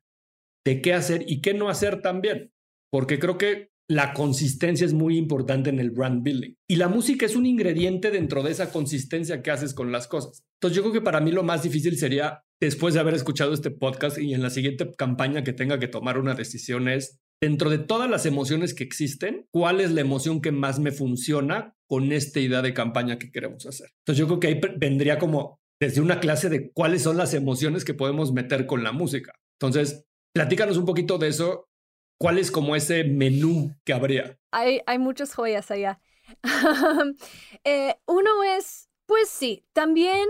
de 0.64 0.80
qué 0.80 0.94
hacer 0.94 1.24
y 1.26 1.40
qué 1.40 1.54
no 1.54 1.68
hacer 1.68 2.00
también, 2.00 2.52
porque 2.90 3.18
creo 3.18 3.36
que 3.36 3.73
la 3.88 4.14
consistencia 4.14 4.86
es 4.86 4.92
muy 4.94 5.18
importante 5.18 5.70
en 5.70 5.78
el 5.78 5.90
brand 5.90 6.22
building. 6.22 6.54
Y 6.68 6.76
la 6.76 6.88
música 6.88 7.26
es 7.26 7.36
un 7.36 7.46
ingrediente 7.46 8.10
dentro 8.10 8.42
de 8.42 8.50
esa 8.50 8.70
consistencia 8.70 9.42
que 9.42 9.50
haces 9.50 9.74
con 9.74 9.92
las 9.92 10.08
cosas. 10.08 10.42
Entonces 10.56 10.76
yo 10.76 10.82
creo 10.82 10.94
que 10.94 11.00
para 11.02 11.20
mí 11.20 11.32
lo 11.32 11.42
más 11.42 11.62
difícil 11.62 11.98
sería, 11.98 12.42
después 12.60 12.94
de 12.94 13.00
haber 13.00 13.14
escuchado 13.14 13.52
este 13.52 13.70
podcast 13.70 14.18
y 14.18 14.32
en 14.32 14.42
la 14.42 14.50
siguiente 14.50 14.90
campaña 14.96 15.44
que 15.44 15.52
tenga 15.52 15.78
que 15.78 15.88
tomar 15.88 16.18
una 16.18 16.34
decisión 16.34 16.88
es, 16.88 17.18
dentro 17.42 17.68
de 17.68 17.78
todas 17.78 18.08
las 18.08 18.24
emociones 18.24 18.72
que 18.72 18.84
existen, 18.84 19.46
¿cuál 19.50 19.80
es 19.80 19.90
la 19.92 20.00
emoción 20.00 20.40
que 20.40 20.52
más 20.52 20.78
me 20.78 20.92
funciona 20.92 21.74
con 21.86 22.10
esta 22.12 22.40
idea 22.40 22.62
de 22.62 22.72
campaña 22.72 23.18
que 23.18 23.30
queremos 23.30 23.66
hacer? 23.66 23.90
Entonces 23.98 24.18
yo 24.18 24.26
creo 24.26 24.40
que 24.40 24.46
ahí 24.46 24.60
vendría 24.78 25.18
como 25.18 25.60
desde 25.78 26.00
una 26.00 26.20
clase 26.20 26.48
de 26.48 26.70
cuáles 26.72 27.02
son 27.02 27.18
las 27.18 27.34
emociones 27.34 27.84
que 27.84 27.92
podemos 27.92 28.32
meter 28.32 28.64
con 28.64 28.82
la 28.82 28.92
música. 28.92 29.34
Entonces, 29.60 30.04
platícanos 30.32 30.78
un 30.78 30.86
poquito 30.86 31.18
de 31.18 31.28
eso 31.28 31.68
¿Cuál 32.18 32.38
es 32.38 32.50
como 32.50 32.76
ese 32.76 33.04
menú 33.04 33.74
que 33.84 33.92
habría? 33.92 34.38
Hay, 34.50 34.80
hay 34.86 34.98
muchas 34.98 35.34
joyas 35.34 35.70
allá. 35.70 36.00
Eh, 37.64 37.94
uno 38.06 38.42
es, 38.42 38.90
pues 39.06 39.28
sí, 39.28 39.64
también 39.72 40.26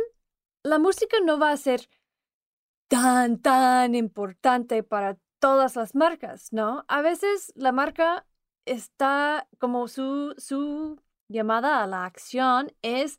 la 0.63 0.79
música 0.79 1.17
no 1.25 1.39
va 1.39 1.51
a 1.51 1.57
ser 1.57 1.89
tan, 2.89 3.41
tan 3.41 3.95
importante 3.95 4.83
para 4.83 5.19
todas 5.41 5.77
las 5.77 5.95
marcas, 5.95 6.53
¿no? 6.53 6.85
A 6.89 7.03
veces 7.03 7.53
la 7.57 7.73
marca 7.73 8.27
está 8.67 9.49
como 9.59 9.89
su, 9.89 10.35
su 10.39 11.01
llamada 11.29 11.83
a 11.83 11.87
la 11.87 12.05
acción 12.05 12.73
es 12.83 13.19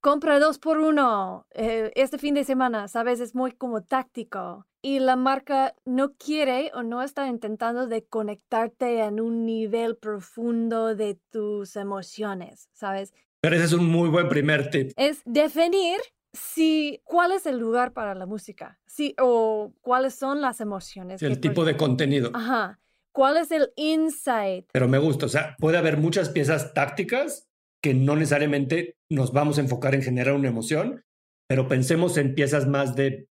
compra 0.00 0.38
dos 0.38 0.58
por 0.58 0.78
uno 0.78 1.46
eh, 1.50 1.92
este 1.96 2.18
fin 2.18 2.34
de 2.34 2.44
semana, 2.44 2.88
¿sabes? 2.88 3.20
Es 3.20 3.34
muy 3.34 3.52
como 3.52 3.82
táctico 3.82 4.66
y 4.86 5.00
la 5.00 5.16
marca 5.16 5.74
no 5.84 6.14
quiere 6.14 6.70
o 6.72 6.84
no 6.84 7.02
está 7.02 7.26
intentando 7.26 7.88
de 7.88 8.04
conectarte 8.04 9.00
en 9.00 9.20
un 9.20 9.44
nivel 9.44 9.96
profundo 9.96 10.94
de 10.94 11.18
tus 11.32 11.74
emociones, 11.74 12.68
¿sabes? 12.72 13.12
Pero 13.40 13.56
ese 13.56 13.64
es 13.64 13.72
un 13.72 13.90
muy 13.90 14.08
buen 14.08 14.28
primer 14.28 14.70
tip. 14.70 14.92
Es 14.94 15.22
definir 15.24 15.96
si 16.32 17.00
cuál 17.02 17.32
es 17.32 17.46
el 17.46 17.58
lugar 17.58 17.94
para 17.94 18.14
la 18.14 18.26
música, 18.26 18.78
sí 18.86 19.16
o 19.20 19.72
cuáles 19.80 20.14
son 20.14 20.40
las 20.40 20.60
emociones. 20.60 21.20
El 21.20 21.40
tipo 21.40 21.64
de 21.64 21.76
contenido. 21.76 22.30
Ajá. 22.32 22.78
¿Cuál 23.10 23.38
es 23.38 23.50
el 23.50 23.72
insight? 23.74 24.68
Pero 24.70 24.86
me 24.86 24.98
gusta, 24.98 25.26
o 25.26 25.28
sea, 25.28 25.56
puede 25.58 25.78
haber 25.78 25.96
muchas 25.96 26.28
piezas 26.28 26.74
tácticas 26.74 27.48
que 27.82 27.92
no 27.92 28.14
necesariamente 28.14 28.94
nos 29.10 29.32
vamos 29.32 29.58
a 29.58 29.62
enfocar 29.62 29.96
en 29.96 30.02
generar 30.02 30.34
una 30.34 30.46
emoción, 30.46 31.04
pero 31.48 31.66
pensemos 31.66 32.16
en 32.18 32.36
piezas 32.36 32.68
más 32.68 32.94
de 32.94 33.26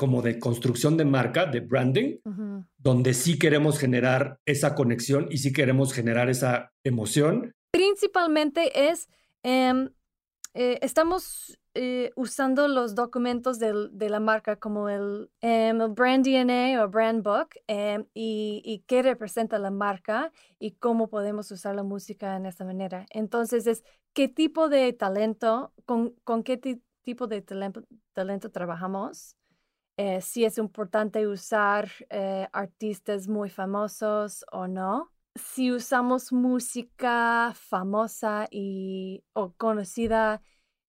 como 0.00 0.22
de 0.22 0.38
construcción 0.38 0.96
de 0.96 1.04
marca, 1.04 1.44
de 1.44 1.60
branding, 1.60 2.20
donde 2.78 3.12
sí 3.12 3.38
queremos 3.38 3.78
generar 3.78 4.40
esa 4.46 4.74
conexión 4.74 5.26
y 5.30 5.36
sí 5.36 5.52
queremos 5.52 5.92
generar 5.92 6.30
esa 6.30 6.72
emoción. 6.82 7.52
Principalmente 7.70 8.88
es, 8.88 9.10
em, 9.42 9.90
eh, 10.54 10.78
estamos 10.80 11.58
eh, 11.74 12.12
usando 12.16 12.66
los 12.66 12.94
documentos 12.94 13.58
de 13.58 14.08
la 14.08 14.20
marca 14.20 14.56
como 14.56 14.88
el, 14.88 15.30
em, 15.42 15.78
Brand 15.94 16.24
DNA 16.24 16.82
o 16.82 16.88
Brand 16.88 17.22
Book 17.22 17.50
em, 17.66 18.06
y, 18.14 18.82
qué 18.86 19.02
representa 19.02 19.58
la 19.58 19.70
marca 19.70 20.32
y 20.58 20.70
cómo 20.76 21.10
podemos 21.10 21.50
usar 21.50 21.74
la 21.74 21.82
música 21.82 22.36
en 22.36 22.46
esta 22.46 22.64
manera. 22.64 23.04
Entonces 23.10 23.66
es 23.66 23.84
qué 24.14 24.28
tipo 24.28 24.70
de 24.70 24.94
talento, 24.94 25.74
con, 25.84 26.14
con 26.24 26.42
qué 26.42 26.56
tipo 27.02 27.26
de 27.26 27.42
talento 28.14 28.50
trabajamos 28.50 29.36
eh, 30.00 30.22
si 30.22 30.46
es 30.46 30.56
importante 30.56 31.26
usar 31.26 31.90
eh, 32.08 32.48
artistas 32.52 33.28
muy 33.28 33.50
famosos 33.50 34.46
o 34.50 34.66
no. 34.66 35.12
Si 35.34 35.70
usamos 35.70 36.32
música 36.32 37.52
famosa 37.54 38.48
y 38.50 39.22
o 39.34 39.52
conocida 39.52 40.40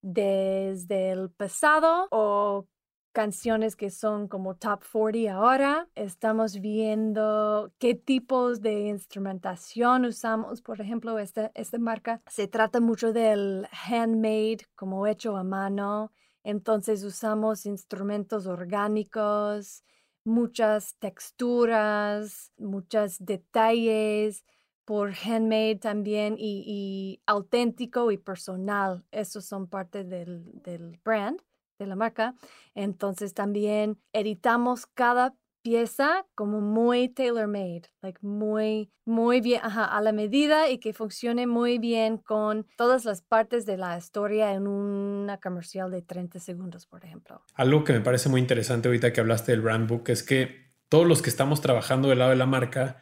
desde 0.02 1.12
el 1.12 1.30
pasado 1.30 2.08
o 2.12 2.68
canciones 3.12 3.76
que 3.76 3.90
son 3.90 4.30
como 4.30 4.56
top 4.56 4.82
40 4.90 5.34
ahora. 5.34 5.90
Estamos 5.96 6.62
viendo 6.62 7.74
qué 7.80 7.96
tipos 7.96 8.62
de 8.62 8.88
instrumentación 8.88 10.06
usamos. 10.06 10.62
Por 10.62 10.80
ejemplo, 10.80 11.20
esta, 11.20 11.52
esta 11.54 11.78
marca 11.80 12.22
se 12.28 12.48
trata 12.48 12.80
mucho 12.80 13.12
del 13.12 13.68
handmade, 13.90 14.60
como 14.76 15.06
hecho 15.06 15.36
a 15.36 15.44
mano. 15.44 16.14
Entonces 16.44 17.04
usamos 17.04 17.66
instrumentos 17.66 18.48
orgánicos, 18.48 19.84
muchas 20.24 20.96
texturas, 21.00 22.52
muchos 22.58 23.18
detalles 23.20 24.44
por 24.86 25.14
handmade 25.14 25.78
también 25.78 26.36
y, 26.38 27.22
auténtico 27.26 28.12
y 28.12 28.18
personal. 28.18 29.06
Esos 29.12 29.46
son 29.46 29.68
parte 29.68 30.04
del, 30.04 30.44
del 30.62 31.00
brand 31.04 31.42
de 31.80 31.88
la 31.88 31.96
marca. 31.96 32.36
Entonces 32.76 33.34
también 33.34 34.00
editamos 34.14 34.88
cada 34.88 35.36
pieza 35.62 36.26
como 36.36 36.62
muy 36.62 37.10
tailor-made, 37.10 37.84
like 38.02 38.20
muy, 38.22 38.92
muy 39.06 39.42
bien, 39.42 39.62
a 39.64 40.02
la 40.02 40.12
medida 40.12 40.70
y 40.70 40.80
que 40.80 40.94
funcione 40.94 41.48
muy 41.48 41.78
bien 41.78 42.18
con 42.18 42.66
todas 42.78 43.06
las 43.06 43.22
partes 43.22 43.66
de 43.66 43.78
la 43.78 43.98
historia 43.98 44.54
en 44.54 44.68
una 44.68 45.38
comercial 45.38 45.92
de 45.92 46.02
30 46.02 46.40
segundos, 46.40 46.86
por 46.86 47.06
ejemplo. 47.06 47.44
Algo 47.56 47.84
que 47.84 47.94
me 47.94 48.02
parece 48.02 48.30
muy 48.30 48.42
interesante 48.42 48.88
ahorita 48.88 49.14
que 49.14 49.22
hablaste 49.22 49.52
del 49.52 49.62
brand 49.62 49.88
book 49.88 50.04
es 50.08 50.24
que 50.24 50.72
todos 50.90 51.08
los 51.08 51.22
que 51.22 51.30
estamos 51.30 51.62
trabajando 51.62 52.10
del 52.10 52.20
lado 52.20 52.32
de 52.32 52.38
la 52.38 52.46
marca, 52.46 52.98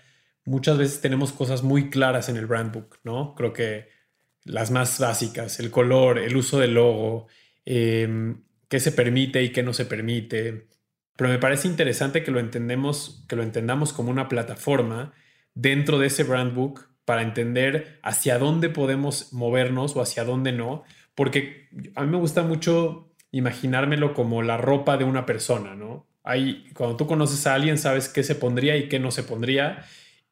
muchas 0.46 0.78
veces 0.78 1.02
tenemos 1.02 1.32
cosas 1.32 1.64
muy 1.64 1.90
claras 1.90 2.30
en 2.30 2.38
el 2.38 2.46
brand 2.46 2.72
book, 2.74 3.00
¿no? 3.04 3.34
Creo 3.36 3.52
que 3.54 3.90
las 4.44 4.72
más 4.72 5.00
básicas, 5.00 5.60
el 5.60 5.72
color, 5.72 6.20
el 6.20 6.36
uso 6.36 6.60
del 6.60 6.76
logo, 6.76 7.28
em, 7.66 8.44
qué 8.68 8.80
se 8.80 8.92
permite 8.92 9.42
y 9.44 9.52
qué 9.52 9.64
no 9.64 9.74
se 9.74 9.86
permite, 9.86 10.68
pero 11.20 11.32
me 11.32 11.38
parece 11.38 11.68
interesante 11.68 12.24
que 12.24 12.32
lo 12.32 12.40
entendemos, 12.40 13.26
que 13.28 13.36
lo 13.36 13.44
entendamos 13.44 13.92
como 13.92 14.10
una 14.10 14.30
plataforma 14.30 15.12
dentro 15.54 16.00
de 16.00 16.08
ese 16.08 16.24
brand 16.24 16.56
book 16.56 16.88
para 17.04 17.24
entender 17.24 18.00
hacia 18.04 18.40
dónde 18.40 18.70
podemos 18.70 19.34
movernos 19.34 19.98
o 19.98 20.02
hacia 20.02 20.24
dónde 20.24 20.54
no, 20.54 20.86
porque 21.16 21.68
a 21.96 22.04
mí 22.04 22.10
me 22.10 22.16
gusta 22.16 22.44
mucho 22.44 23.12
imaginármelo 23.32 24.14
como 24.14 24.44
la 24.44 24.56
ropa 24.56 24.96
de 24.96 25.04
una 25.04 25.26
persona, 25.26 25.76
¿no? 25.76 26.08
Hay, 26.24 26.70
cuando 26.74 26.96
tú 26.96 27.06
conoces 27.06 27.46
a 27.48 27.54
alguien 27.54 27.78
sabes 27.78 28.08
qué 28.08 28.24
se 28.24 28.36
pondría 28.36 28.78
y 28.78 28.88
qué 28.88 29.00
no 29.00 29.12
se 29.12 29.24
pondría, 29.24 29.84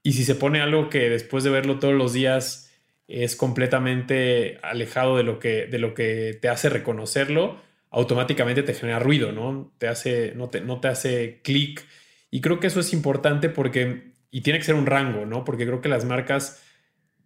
y 0.03 0.13
si 0.13 0.23
se 0.23 0.35
pone 0.35 0.61
algo 0.61 0.89
que 0.89 1.09
después 1.09 1.43
de 1.43 1.49
verlo 1.49 1.79
todos 1.79 1.95
los 1.95 2.13
días 2.13 2.71
es 3.09 3.35
completamente 3.35 4.57
alejado 4.63 5.17
de 5.17 5.23
lo 5.23 5.39
que, 5.39 5.67
de 5.67 5.79
lo 5.79 5.93
que 5.93 6.39
te 6.41 6.47
hace 6.47 6.69
reconocerlo, 6.69 7.66
automáticamente 7.89 8.63
te 8.63 8.73
genera 8.73 8.99
ruido, 8.99 9.31
¿no? 9.31 9.73
Te 9.77 9.87
hace, 9.87 10.33
no 10.35 10.49
te, 10.49 10.61
no 10.61 10.79
te 10.79 10.87
hace 10.87 11.41
clic. 11.43 11.85
Y 12.29 12.41
creo 12.41 12.59
que 12.59 12.67
eso 12.67 12.79
es 12.79 12.93
importante 12.93 13.49
porque, 13.49 14.13
y 14.31 14.41
tiene 14.41 14.59
que 14.59 14.65
ser 14.65 14.75
un 14.75 14.85
rango, 14.85 15.25
¿no? 15.25 15.43
Porque 15.43 15.65
creo 15.65 15.81
que 15.81 15.89
las 15.89 16.05
marcas 16.05 16.61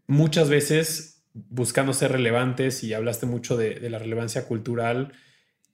muchas 0.07 0.49
veces, 0.49 1.23
buscando 1.33 1.93
ser 1.93 2.11
relevantes, 2.11 2.83
y 2.83 2.93
hablaste 2.93 3.25
mucho 3.25 3.57
de, 3.57 3.75
de 3.75 3.89
la 3.89 3.99
relevancia 3.99 4.45
cultural, 4.45 5.13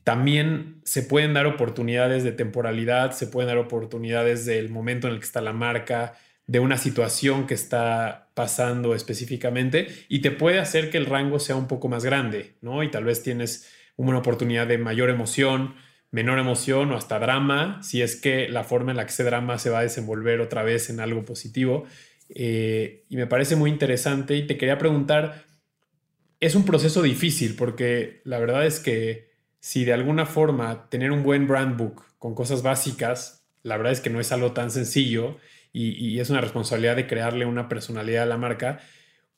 también 0.03 0.81
se 0.85 1.03
pueden 1.03 1.33
dar 1.33 1.47
oportunidades 1.47 2.23
de 2.23 2.31
temporalidad, 2.31 3.11
se 3.11 3.27
pueden 3.27 3.49
dar 3.49 3.57
oportunidades 3.57 4.45
del 4.45 4.69
momento 4.69 5.07
en 5.07 5.13
el 5.13 5.19
que 5.19 5.25
está 5.25 5.41
la 5.41 5.53
marca, 5.53 6.13
de 6.45 6.61
una 6.61 6.77
situación 6.77 7.45
que 7.45 7.53
está 7.53 8.29
pasando 8.33 8.95
específicamente, 8.95 9.87
y 10.07 10.21
te 10.21 10.31
puede 10.31 10.59
hacer 10.59 10.89
que 10.89 10.97
el 10.97 11.07
rango 11.07 11.39
sea 11.39 11.57
un 11.57 11.67
poco 11.67 11.89
más 11.89 12.05
grande, 12.05 12.55
¿no? 12.61 12.83
Y 12.83 12.89
tal 12.89 13.03
vez 13.03 13.21
tienes 13.21 13.69
una 13.97 14.19
oportunidad 14.19 14.67
de 14.67 14.77
mayor 14.77 15.09
emoción, 15.09 15.75
menor 16.11 16.39
emoción 16.39 16.91
o 16.91 16.95
hasta 16.95 17.19
drama, 17.19 17.81
si 17.83 18.01
es 18.01 18.15
que 18.15 18.47
la 18.47 18.63
forma 18.63 18.91
en 18.91 18.97
la 18.97 19.05
que 19.05 19.11
ese 19.11 19.23
drama 19.23 19.59
se 19.59 19.69
va 19.69 19.79
a 19.79 19.83
desenvolver 19.83 20.39
otra 20.39 20.63
vez 20.63 20.89
en 20.89 20.99
algo 20.99 21.25
positivo. 21.25 21.85
Eh, 22.29 23.05
y 23.09 23.17
me 23.17 23.27
parece 23.27 23.55
muy 23.55 23.69
interesante 23.69 24.35
y 24.35 24.47
te 24.47 24.57
quería 24.57 24.77
preguntar, 24.77 25.45
es 26.39 26.55
un 26.55 26.65
proceso 26.65 27.01
difícil 27.01 27.55
porque 27.55 28.21
la 28.23 28.39
verdad 28.39 28.65
es 28.65 28.79
que 28.79 29.31
si 29.59 29.85
de 29.85 29.93
alguna 29.93 30.25
forma 30.25 30.89
tener 30.89 31.11
un 31.11 31.23
buen 31.23 31.47
brand 31.47 31.77
book 31.77 32.03
con 32.19 32.35
cosas 32.35 32.61
básicas, 32.61 33.47
la 33.63 33.77
verdad 33.77 33.93
es 33.93 34.01
que 34.01 34.09
no 34.09 34.19
es 34.19 34.31
algo 34.31 34.53
tan 34.53 34.71
sencillo 34.71 35.37
y, 35.73 36.19
es 36.19 36.29
una 36.31 36.41
responsabilidad 36.41 36.95
de 36.95 37.05
crearle 37.05 37.45
una 37.45 37.69
personalidad 37.69 38.23
a 38.23 38.27
la 38.27 38.37
marca. 38.37 38.79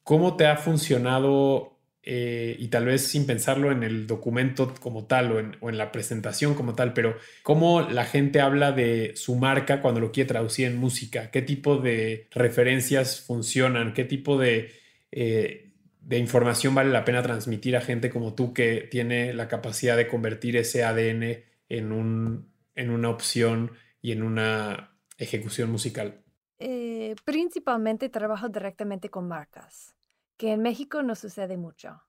¿Cómo 0.04 0.38
te 0.38 0.46
ha 0.48 0.56
funcionado 0.56 1.79
eh, 2.12 2.56
y 2.58 2.70
tal 2.70 2.88
vez 2.88 3.06
sin 3.06 3.28
pensarlo 3.28 3.72
en 3.72 3.84
el 3.84 4.08
documento 4.08 4.74
como 4.80 5.06
tal 5.06 5.32
o 5.32 5.70
en, 5.70 5.78
la 5.78 5.92
presentación 5.92 6.56
como 6.56 6.74
tal, 6.74 6.94
pero 6.94 7.16
cómo 7.44 7.82
la 7.82 8.04
gente 8.04 8.42
habla 8.42 8.72
de 8.72 9.12
su 9.16 9.36
marca 9.36 9.80
cuando 9.80 10.00
lo 10.00 10.12
quiere 10.12 10.28
traducir 10.28 10.66
en 10.66 10.78
música, 10.78 11.30
qué 11.30 11.44
tipo 11.44 11.78
de 11.78 12.28
referencias 12.32 13.22
funcionan, 13.22 13.94
qué 13.94 14.06
tipo 14.06 14.40
de, 14.40 14.72
eh, 15.12 15.70
de 16.02 16.18
información 16.18 16.74
vale 16.74 16.90
la 16.90 17.06
pena 17.06 17.22
transmitir 17.22 17.78
a 17.78 17.82
gente 17.82 18.10
como 18.10 18.34
tú 18.34 18.56
que 18.56 18.88
tiene 18.90 19.32
la 19.36 19.48
capacidad 19.48 19.96
de 19.96 20.08
convertir 20.08 20.58
ese 20.58 20.84
ADN 20.84 21.44
en, 21.70 21.92
un, 21.92 22.52
en 22.74 22.90
una 22.90 23.10
opción 23.12 23.74
y 24.02 24.14
en 24.14 24.24
una 24.24 24.96
ejecución 25.20 25.70
musical. 25.70 26.24
Eh, 26.58 27.14
principalmente 27.24 28.10
trabajo 28.10 28.50
directamente 28.50 29.10
con 29.10 29.28
marcas, 29.28 29.96
que 30.40 30.54
en 30.54 30.62
México 30.62 31.04
no 31.04 31.16
sucede 31.16 31.58
mucho. 31.58 32.02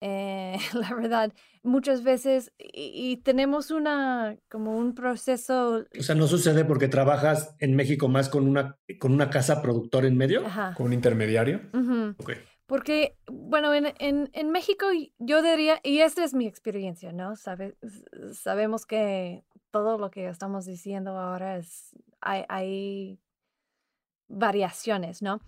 Eh, 0.00 0.56
la 0.74 0.94
verdad, 0.94 1.32
muchas 1.62 2.02
veces, 2.02 2.52
y, 2.58 3.18
tenemos 3.18 3.70
una, 3.70 4.36
como 4.48 4.76
un 4.76 4.94
proceso... 4.94 5.84
O 5.96 6.02
sea, 6.02 6.14
no 6.14 6.26
sucede 6.26 6.64
porque 6.64 6.88
trabajas 6.88 7.54
en 7.58 7.76
México 7.76 8.08
más 8.08 8.30
con 8.30 8.48
una, 8.48 8.78
con 8.98 9.12
una 9.12 9.28
casa 9.28 9.60
productora 9.60 10.08
en 10.08 10.16
medio. 10.16 10.42
Con 10.74 10.86
un 10.86 10.92
intermediario. 10.94 11.60
Porque, 12.66 13.18
bueno, 13.26 13.74
en, 13.74 13.92
en, 13.98 14.30
en, 14.32 14.50
México 14.50 14.86
yo 15.18 15.42
diría, 15.42 15.80
y 15.82 15.98
esta 15.98 16.24
es 16.24 16.32
mi 16.32 16.46
experiencia, 16.46 17.12
¿no? 17.12 17.36
Sabe, 17.36 17.76
sabemos 18.32 18.86
que 18.86 19.44
todo 19.70 19.98
lo 19.98 20.10
que 20.10 20.28
estamos 20.28 20.64
diciendo 20.64 21.18
ahora 21.18 21.56
es, 21.58 21.90
hay, 22.20 22.44
hay 22.48 23.20
variaciones, 24.28 25.20
¿no? 25.20 25.40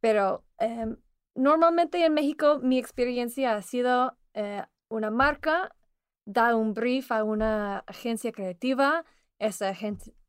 Pero 0.00 0.44
em, 0.58 0.96
normalmente 1.34 2.04
en 2.04 2.14
México 2.14 2.58
mi 2.62 2.78
experiencia 2.78 3.54
ha 3.56 3.62
sido 3.62 4.16
eh, 4.34 4.64
una 4.88 5.10
marca 5.10 5.74
da 6.24 6.54
un 6.54 6.74
brief 6.74 7.10
a 7.12 7.24
una 7.24 7.78
agencia 7.86 8.32
creativa, 8.32 9.04
esa 9.38 9.74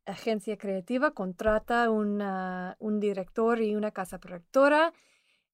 agencia 0.06 0.56
creativa 0.56 1.12
contrata 1.12 1.90
una, 1.90 2.76
un 2.80 2.98
director 2.98 3.60
y 3.60 3.74
una 3.76 3.92
casa 3.92 4.18
productora. 4.18 4.92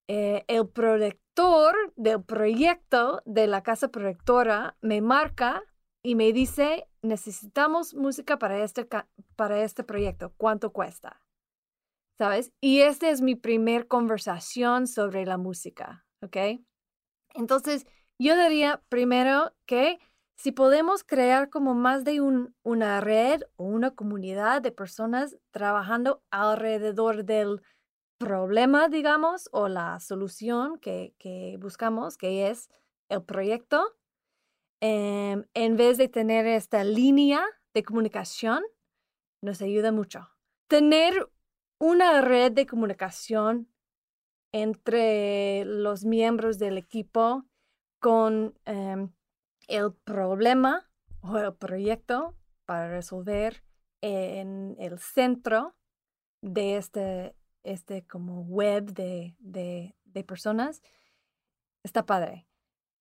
Eh, 0.07 0.45
el 0.49 0.67
productor 0.69 1.75
del 1.97 2.23
proyecto 2.23 3.23
de 3.27 3.47
la 3.47 3.63
casa 3.63 3.89
productora 3.89 4.77
me 4.81 5.03
marca 5.03 5.63
y 6.03 6.15
me 6.15 6.33
dice, 6.33 6.89
necesitamos 7.03 7.95
música 7.95 8.39
para 8.39 8.63
este, 8.63 8.89
para 9.37 9.63
este 9.63 9.85
proyecto, 9.85 10.33
¿cuánto 10.39 10.73
cuesta? 10.73 11.21
¿Sabes? 12.19 12.53
Y 12.61 12.81
esta 12.81 13.09
es 13.09 13.23
mi 13.23 13.37
primer 13.37 13.87
conversación 13.87 14.89
sobre 14.89 15.25
la 15.25 15.39
música, 15.39 16.05
¿ok? 16.21 16.61
Entonces, 17.35 17.87
yo 18.21 18.37
diría 18.37 18.83
primero 18.89 19.55
que 19.67 20.01
si 20.37 20.51
podemos 20.51 21.05
crear 21.05 21.49
como 21.49 21.75
más 21.75 22.05
de 22.05 22.21
un, 22.21 22.55
una 22.65 23.01
red 23.01 23.43
o 23.57 23.65
una 23.65 23.93
comunidad 23.93 24.63
de 24.63 24.73
personas 24.73 25.37
trabajando 25.53 26.23
alrededor 26.31 27.25
del 27.25 27.63
problema, 28.19 28.89
digamos, 28.89 29.49
o 29.53 29.69
la 29.69 30.01
solución 30.01 30.79
que, 30.81 31.15
que 31.19 31.57
buscamos, 31.61 32.17
que 32.17 32.51
es 32.51 32.69
el 33.09 33.23
proyecto, 33.23 33.97
em, 34.81 35.45
en 35.55 35.77
vez 35.77 35.99
de 35.99 36.09
tener 36.09 36.47
esta 36.47 36.83
línea 36.83 37.45
de 37.75 37.85
comunicación, 37.85 38.65
nos 39.41 39.63
ayuda 39.63 39.93
mucho. 39.93 40.29
Tener 40.69 41.29
una 41.79 42.21
red 42.21 42.53
de 42.53 42.67
comunicación 42.67 43.69
entre 44.53 45.65
los 45.65 46.05
miembros 46.05 46.59
del 46.59 46.79
equipo 46.79 47.45
con 48.01 48.59
em, 48.65 49.13
el 49.69 49.93
problema 49.93 50.91
o 51.21 51.39
el 51.39 51.55
proyecto 51.55 52.37
para 52.65 52.89
resolver 52.89 53.65
en 54.01 54.77
el 54.79 54.99
centro 54.99 55.77
de 56.43 56.77
este, 56.77 57.35
este 57.63 58.07
como 58.07 58.43
web 58.43 58.93
de, 58.93 59.37
de, 59.39 59.97
de 60.05 60.25
personas, 60.25 60.83
está 61.83 62.07
padre. 62.07 62.47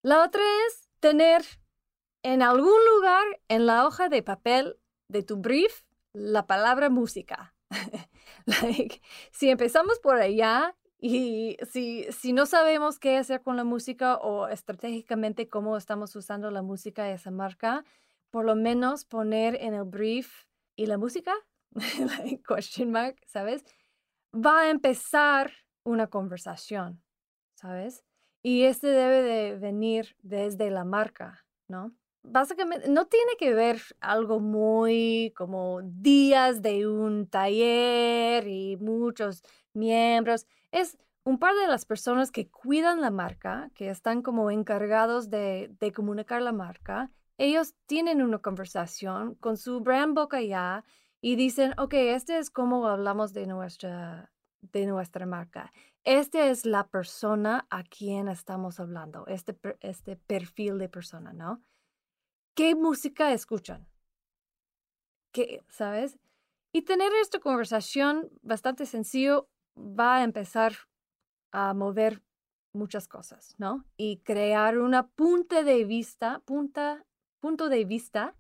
La 0.02 0.24
otra 0.24 0.42
es 0.68 0.90
tener 1.00 1.44
en 2.24 2.42
algún 2.42 2.80
lugar 2.96 3.24
en 3.48 3.66
la 3.66 3.86
hoja 3.86 4.10
de 4.10 4.24
papel 4.24 4.80
de 5.08 5.24
tu 5.24 5.38
brief 5.38 5.84
la 6.14 6.48
palabra 6.48 6.90
música. 6.90 7.57
si 9.32 9.50
empezamos 9.50 10.00
por 10.00 10.18
allá 10.18 10.76
y 11.00 11.58
si, 11.70 12.06
si 12.12 12.34
no 12.34 12.46
sabemos 12.46 13.00
qué 13.00 13.18
hacer 13.18 13.42
con 13.42 13.56
la 13.58 13.64
música 13.64 14.18
o 14.18 14.48
estratégicamente 14.48 15.48
cómo 15.48 15.78
estamos 15.78 16.16
usando 16.16 16.50
la 16.50 16.62
música 16.62 17.04
de 17.04 17.14
esa 17.14 17.32
marca, 17.32 17.84
por 18.32 18.46
lo 18.46 18.56
menos 18.56 19.06
poner 19.06 19.56
en 19.62 19.74
el 19.74 19.84
brief 19.84 20.46
y 20.76 20.88
la 20.88 20.98
música, 20.98 21.34
question 22.48 22.92
mark, 22.92 23.18
¿sabes? 23.26 23.64
Va 24.34 24.62
a 24.62 24.70
empezar 24.70 25.52
una 25.84 26.08
conversación, 26.08 27.02
¿sabes? 27.54 28.04
Y 28.42 28.64
este 28.64 28.88
debe 28.88 29.22
de 29.22 29.56
venir 29.58 30.16
desde 30.22 30.70
la 30.70 30.84
marca, 30.84 31.46
¿no? 31.68 31.94
Básicamente 32.30 32.90
no 32.90 33.06
tiene 33.06 33.32
que 33.38 33.54
ver 33.54 33.82
algo 34.00 34.40
muy 34.40 35.34
como 35.36 35.82
días 35.84 36.62
de 36.62 36.88
un 36.88 37.28
taller 37.28 38.48
y 38.48 38.78
muchos 38.78 39.44
miembros. 39.74 40.46
Es 40.72 40.98
un 41.24 41.40
par 41.40 41.56
de 41.56 41.68
las 41.68 41.86
personas 41.86 42.32
que 42.32 42.50
cuidan 42.50 43.02
la 43.02 43.12
marca, 43.12 43.70
que 43.76 43.90
están 43.90 44.22
como 44.22 44.52
encargados 44.52 45.30
de, 45.30 45.76
comunicar 45.96 46.42
la 46.42 46.54
marca. 46.54 47.12
Ellos 47.38 47.76
tienen 47.86 48.22
una 48.22 48.40
conversación 48.40 49.36
con 49.36 49.58
su 49.58 49.82
brand 49.82 50.16
boca 50.16 50.42
ya 50.42 50.84
y 51.22 51.36
dicen, 51.36 51.74
ok, 51.78 51.94
este 51.94 52.38
es 52.38 52.50
como 52.50 52.88
hablamos 52.88 53.34
de 53.34 53.46
nuestra, 53.46 54.32
de 54.62 54.86
nuestra 54.86 55.26
marca. 55.26 55.72
Esta 56.04 56.48
es 56.48 56.66
la 56.66 56.88
persona 56.88 57.68
a 57.70 57.84
quien 57.84 58.30
estamos 58.30 58.80
hablando, 58.80 59.28
este, 59.28 59.58
este 59.82 60.16
perfil 60.16 60.78
de 60.78 60.88
persona, 60.88 61.34
¿no? 61.34 61.62
¿Qué 62.58 62.74
música 62.74 63.34
escuchan? 63.34 63.88
¿Qué, 65.32 65.64
¿Sabes? 65.70 66.18
Y 66.74 66.82
tener 66.82 67.14
esta 67.22 67.40
conversación 67.40 68.32
bastante 68.42 68.88
sencillo 68.88 69.48
va 69.78 70.16
a 70.16 70.24
empezar 70.24 70.74
a 71.52 71.76
mover 71.76 72.24
muchas 72.74 73.08
cosas, 73.08 73.54
¿no? 73.60 73.86
Y 73.96 74.22
crear 74.24 74.80
una 74.80 75.08
punta 75.08 75.62
de 75.62 75.86
vista, 75.86 76.42
punto 76.48 77.70
de 77.70 77.86
vista 77.86 78.36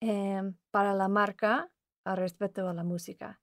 em, 0.00 0.54
para 0.70 0.94
la 0.94 1.08
marca 1.08 1.68
al 2.04 2.18
respecto 2.18 2.68
a 2.68 2.74
la 2.74 2.84
música. 2.84 3.40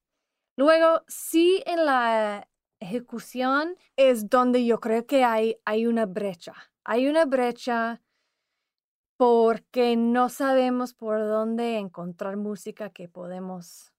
Luego, 0.55 1.03
sí 1.09 1.61
en 1.65 1.85
la 1.85 2.47
ejecución 2.79 3.75
es 3.97 4.29
donde 4.29 4.65
yo 4.65 4.79
creo 4.79 5.05
que 5.05 5.25
hay 5.25 5.85
una 5.85 6.05
brecha. 6.05 6.55
Hay 6.85 7.09
una 7.09 7.25
brecha 7.25 8.01
porque 9.19 9.97
no 9.97 10.29
sabemos 10.29 10.93
por 10.93 11.19
dónde 11.19 11.77
encontrar 11.77 12.37
música 12.37 12.89
que 12.89 13.09
podemos 13.09 13.93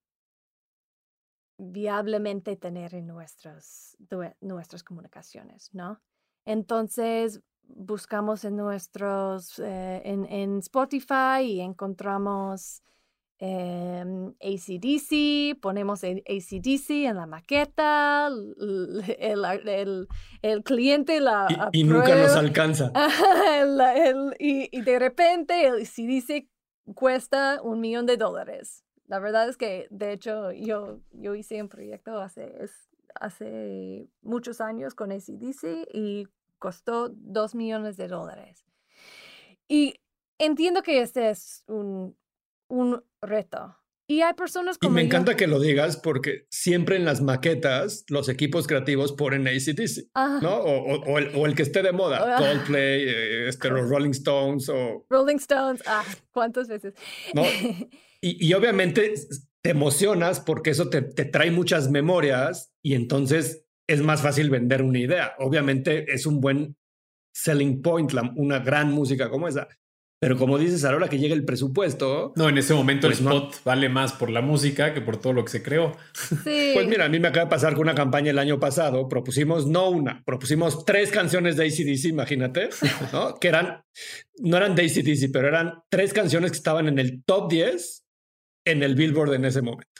viablemente 1.59 2.57
tener 2.57 2.95
en 2.95 3.07
nuestras, 3.07 3.99
comunicaciones, 4.83 5.75
¿no? 5.75 6.01
Entonces 6.47 7.43
buscamos 7.65 8.47
en 8.47 8.57
nuestros, 8.57 9.59
eh, 9.59 10.01
en, 10.07 10.25
en 10.25 10.61
Spotify 10.61 11.43
y 11.43 11.61
encontramos 11.61 12.83
eh, 13.43 14.05
ACDC, 14.41 15.59
ponemos 15.61 16.05
ACDC 16.05 16.91
en 17.07 17.17
la 17.17 17.27
maqueta, 17.27 18.29
el, 19.19 20.09
el, 20.43 20.63
cliente 20.63 21.21
la... 21.21 21.71
Y, 21.73 21.85
nunca 21.85 22.15
nos 22.17 22.37
alcanza. 22.37 22.93
y, 24.39 24.81
de 24.83 24.99
repente 24.99 25.67
el 25.67 25.83
ACDC 25.83 26.49
cuesta 26.95 27.61
un 27.63 27.81
millón 27.81 28.05
de 28.05 28.19
dólares. 28.19 28.85
La 29.07 29.19
verdad 29.19 29.49
es 29.49 29.57
que, 29.57 29.89
de 29.91 30.13
hecho, 30.13 30.53
yo, 30.53 31.01
yo 31.13 31.35
hice 31.35 31.63
un 31.63 31.69
proyecto 31.69 32.21
hace, 32.21 32.55
hace 33.15 34.07
muchos 34.21 34.61
años 34.61 34.95
con 34.95 35.13
ACDC 35.13 35.89
y 35.95 36.29
costó 36.59 37.09
dos 37.09 37.55
millones 37.55 37.97
de 37.97 38.07
dólares. 38.07 38.67
Y 39.67 39.95
entiendo 40.39 40.83
que 40.83 41.01
este 41.01 41.31
es 41.31 41.65
un 41.67 42.15
un 42.71 43.03
reto. 43.23 43.77
Y 44.09 44.23
hay 44.23 44.35
personas 44.35 44.77
como. 44.77 44.91
Y 44.91 44.95
me 44.95 45.01
yo- 45.03 45.07
encanta 45.07 45.37
que 45.37 45.47
lo 45.47 45.61
digas 45.61 45.97
porque 45.97 46.47
siempre 46.51 46.97
en 46.97 47.05
las 47.05 47.21
maquetas 47.23 48.05
los 48.09 48.29
equipos 48.29 48.67
creativos 48.67 49.13
ponen 49.13 49.47
ACDC, 49.47 50.09
Ajá. 50.15 50.41
¿no? 50.43 50.57
O, 50.57 50.95
o- 50.97 51.13
o 51.13 51.19
el, 51.19 51.31
o 51.37 51.47
el 51.47 51.55
que 51.55 51.63
esté 51.63 51.83
de 51.83 51.93
moda, 51.93 52.37
Ah. 52.37 52.39
Coldplay, 52.39 53.05
eh, 53.09 53.49
este, 53.49 53.71
los 53.71 53.89
Rolling 53.89 54.11
Stones, 54.11 54.69
o, 54.69 55.07
Rolling 55.09 55.37
Stones, 55.37 55.83
ah, 55.87 56.05
¿cuántas 56.33 56.69
veces? 56.69 56.95
¿no? 57.35 57.43
Y, 58.23 58.49
y 58.49 58.53
obviamente 58.53 59.15
te 59.63 59.71
emocionas 59.71 60.41
porque 60.41 60.69
eso 60.71 60.91
te, 60.91 61.01
te 61.01 61.25
trae 61.25 61.51
muchas 61.51 61.91
memorias 61.91 62.71
y 62.85 62.93
entonces 62.93 63.65
es 63.89 64.03
más 64.03 64.21
fácil 64.21 64.51
vender 64.51 64.83
una 64.83 64.99
idea. 64.99 65.33
Obviamente 65.39 66.05
es 66.13 66.27
un 66.27 66.39
buen 66.43 66.77
selling 67.35 67.81
point, 67.81 68.13
la- 68.13 68.31
una 68.37 68.59
gran 68.59 68.91
música 68.93 69.31
como 69.31 69.49
esa. 69.49 69.69
Pero 70.21 70.37
como 70.37 70.59
dices, 70.59 70.85
a 70.85 70.91
la 70.91 70.97
hora 70.97 71.09
que 71.09 71.19
llega 71.19 71.35
el 71.35 71.47
presupuesto, 71.47 72.35
No, 72.37 72.51
en 72.51 72.59
ese 72.59 72.75
momento 72.75 73.07
Pues 73.09 73.21
el 73.21 73.25
no. 73.25 73.31
spot 73.37 73.65
vale 73.65 73.89
más 73.89 74.13
por 74.13 74.29
la 74.31 74.43
música 74.43 74.93
que 74.93 75.01
por 75.01 75.17
todo 75.17 75.33
lo 75.33 75.45
que 75.45 75.51
se 75.51 75.63
creó. 75.63 75.97
sí. 76.13 76.73
Pues 76.75 76.87
mira, 76.87 77.07
a 77.07 77.09
mí 77.09 77.19
me 77.19 77.29
acaba 77.29 77.47
de 77.47 77.51
pasar 77.51 77.73
con 77.73 77.83
una 77.83 77.95
campaña 77.95 78.31
el 78.31 78.39
año 78.39 78.61
pasado. 78.61 79.09
Propusimos 79.09 79.67
no 79.67 79.89
una, 79.89 80.23
propusimos 80.27 80.85
tres 80.85 81.11
canciones 81.11 81.57
de 81.57 81.65
ACDC, 81.65 82.05
imagínate, 82.11 82.69
¿no? 83.15 83.35
Que 83.37 83.49
eran, 83.49 83.83
no 84.39 84.57
eran 84.59 84.75
de 84.75 84.83
ACDC, 84.83 85.33
pero 85.33 85.49
eran 85.49 85.73
tres 85.89 86.13
canciones 86.13 86.51
que 86.51 86.59
estaban 86.59 86.87
en 86.89 86.99
el 86.99 87.25
top 87.25 87.51
10 87.51 88.05
en 88.67 88.83
el 88.83 88.95
Billboard 88.97 89.33
en 89.35 89.47
ese 89.47 89.63
momento. 89.63 90.00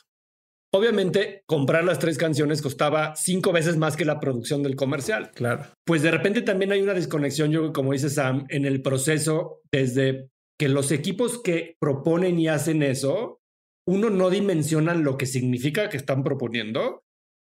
Obviamente, 0.73 1.43
comprar 1.47 1.85
las 1.85 1.99
tres 1.99 2.17
canciones 2.17 2.63
costaba 2.63 3.17
cinco 3.17 3.51
veces 3.53 3.77
más 3.77 3.97
que 3.97 4.05
la 4.05 4.21
producción 4.21 4.63
del 4.63 4.77
comercial. 4.77 5.33
Claro. 5.35 5.67
Pues 5.85 6.03
de 6.03 6.13
repente 6.13 6.43
también 6.43 6.71
hay 6.71 6.81
una 6.81 6.95
desconexión, 6.95 7.51
yo 7.51 7.73
como 7.73 7.93
dice 7.93 8.09
Sam, 8.09 8.47
en 8.51 8.65
el 8.65 8.81
proceso 8.81 9.61
desde 9.73 10.29
que 10.59 10.69
los 10.69 10.93
equipos 10.93 11.43
que 11.43 11.77
proponen 11.81 12.39
y 12.39 12.49
hacen 12.49 12.83
eso, 12.83 13.41
uno 13.89 14.11
no 14.11 14.31
dimensionan 14.31 15.03
lo 15.03 15.17
que 15.17 15.27
significa 15.27 15.89
que 15.89 15.97
están 15.97 16.23
proponiendo, 16.23 17.03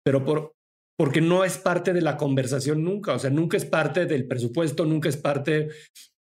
pero 0.03 0.25
por, 0.25 0.53
porque 0.97 1.21
no 1.21 1.45
es 1.45 1.57
parte 1.57 1.93
de 1.93 2.01
la 2.01 2.17
conversación 2.17 2.83
nunca, 2.83 3.13
o 3.13 3.19
sea, 3.19 3.29
nunca 3.29 3.55
es 3.57 3.65
parte 3.65 4.05
del 4.05 4.27
presupuesto, 4.27 4.85
nunca 4.85 5.07
es 5.07 5.17
parte 5.17 5.69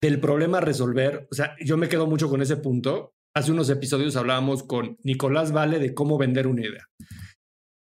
del 0.00 0.20
problema 0.20 0.58
a 0.58 0.60
resolver. 0.60 1.26
O 1.30 1.34
sea, 1.34 1.56
yo 1.64 1.76
me 1.76 1.88
quedo 1.88 2.06
mucho 2.06 2.28
con 2.28 2.42
ese 2.42 2.56
punto. 2.58 3.14
Hace 3.36 3.52
unos 3.52 3.68
episodios 3.68 4.16
hablábamos 4.16 4.62
con 4.62 4.96
Nicolás 5.02 5.52
Vale 5.52 5.78
de 5.78 5.92
cómo 5.92 6.16
vender 6.16 6.46
una 6.46 6.62
idea. 6.62 6.86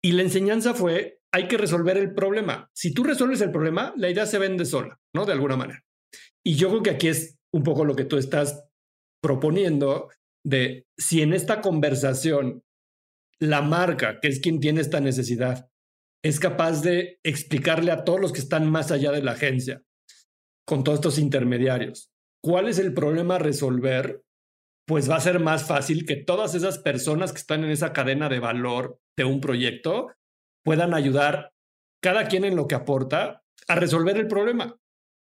Y 0.04 0.14
la 0.14 0.24
enseñanza 0.24 0.74
fue, 0.74 1.20
hay 1.32 1.48
que 1.48 1.60
resolver 1.60 1.96
el 1.96 2.16
problema. 2.16 2.72
Si 2.74 2.92
tú 2.92 3.04
resuelves 3.04 3.40
el 3.42 3.52
problema, 3.52 3.94
la 3.96 4.10
idea 4.10 4.26
se 4.26 4.40
vende 4.40 4.66
sola, 4.66 4.98
¿no? 5.16 5.28
De 5.28 5.34
alguna 5.34 5.56
manera. 5.56 5.84
Y 6.44 6.56
yo 6.56 6.70
creo 6.70 6.82
que 6.82 6.90
aquí 6.90 7.08
es 7.08 7.38
un 7.54 7.62
poco 7.62 7.86
lo 7.86 7.96
que 7.96 8.04
tú 8.04 8.18
estás 8.18 8.64
proponiendo 9.22 10.10
de 10.44 10.88
si 10.98 11.22
en 11.22 11.34
esta 11.34 11.62
conversación 11.62 12.64
la 13.40 13.62
marca, 13.62 14.20
que 14.22 14.30
es 14.30 14.40
quien 14.40 14.60
tiene 14.60 14.82
esta 14.82 15.02
necesidad, 15.02 15.70
es 16.26 16.40
capaz 16.40 16.82
de 16.82 17.20
explicarle 17.24 17.92
a 17.92 18.04
todos 18.06 18.20
los 18.20 18.34
que 18.34 18.40
están 18.40 18.68
más 18.72 18.90
allá 18.90 19.12
de 19.12 19.22
la 19.22 19.34
agencia, 19.34 19.84
con 20.68 20.84
todos 20.84 20.98
estos 20.98 21.20
intermediarios, 21.20 22.10
cuál 22.44 22.70
es 22.70 22.80
el 22.80 22.96
problema 22.96 23.36
a 23.36 23.40
resolver, 23.40 24.24
pues 24.86 25.10
va 25.10 25.16
a 25.16 25.22
ser 25.22 25.40
más 25.40 25.66
fácil 25.66 26.06
que 26.06 26.16
todas 26.18 26.56
esas 26.56 26.78
personas 26.80 27.32
que 27.32 27.40
están 27.40 27.64
en 27.64 27.72
esa 27.72 27.94
cadena 27.94 28.30
de 28.30 28.40
valor 28.40 29.00
de 29.18 29.26
un 29.26 29.40
proyecto 29.40 30.12
puedan 30.64 30.94
ayudar 30.94 31.54
cada 32.02 32.28
quien 32.28 32.44
en 32.46 32.56
lo 32.56 32.68
que 32.68 32.76
aporta 32.76 33.44
a 33.68 33.76
resolver 33.76 34.18
el 34.18 34.28
problema 34.28 34.78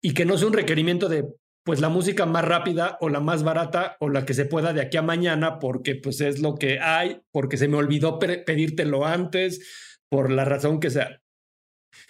y 0.03 0.13
que 0.15 0.25
no 0.27 0.37
sea 0.37 0.49
un 0.49 0.53
requerimiento 0.55 1.09
de 1.09 1.25
pues 1.65 1.81
la 1.81 1.89
música 1.89 2.25
más 2.25 2.45
rápida 2.45 2.97
o 3.01 3.09
la 3.09 3.21
más 3.21 3.43
barata 3.43 3.97
o 4.01 4.09
la 4.09 4.25
que 4.25 4.33
se 4.35 4.47
pueda 4.47 4.73
de 4.73 4.81
aquí 4.81 4.97
a 4.97 5.03
mañana 5.03 5.59
porque 5.59 5.97
pues 5.97 6.21
es 6.21 6.41
lo 6.41 6.55
que 6.55 6.79
hay, 6.81 7.21
porque 7.31 7.57
se 7.59 7.69
me 7.69 7.77
olvidó 7.77 8.19
pe- 8.19 8.39
pedírtelo 8.39 9.05
antes, 9.05 9.99
por 10.11 10.31
la 10.31 10.45
razón 10.47 10.81
que 10.81 10.89
sea. 10.91 11.21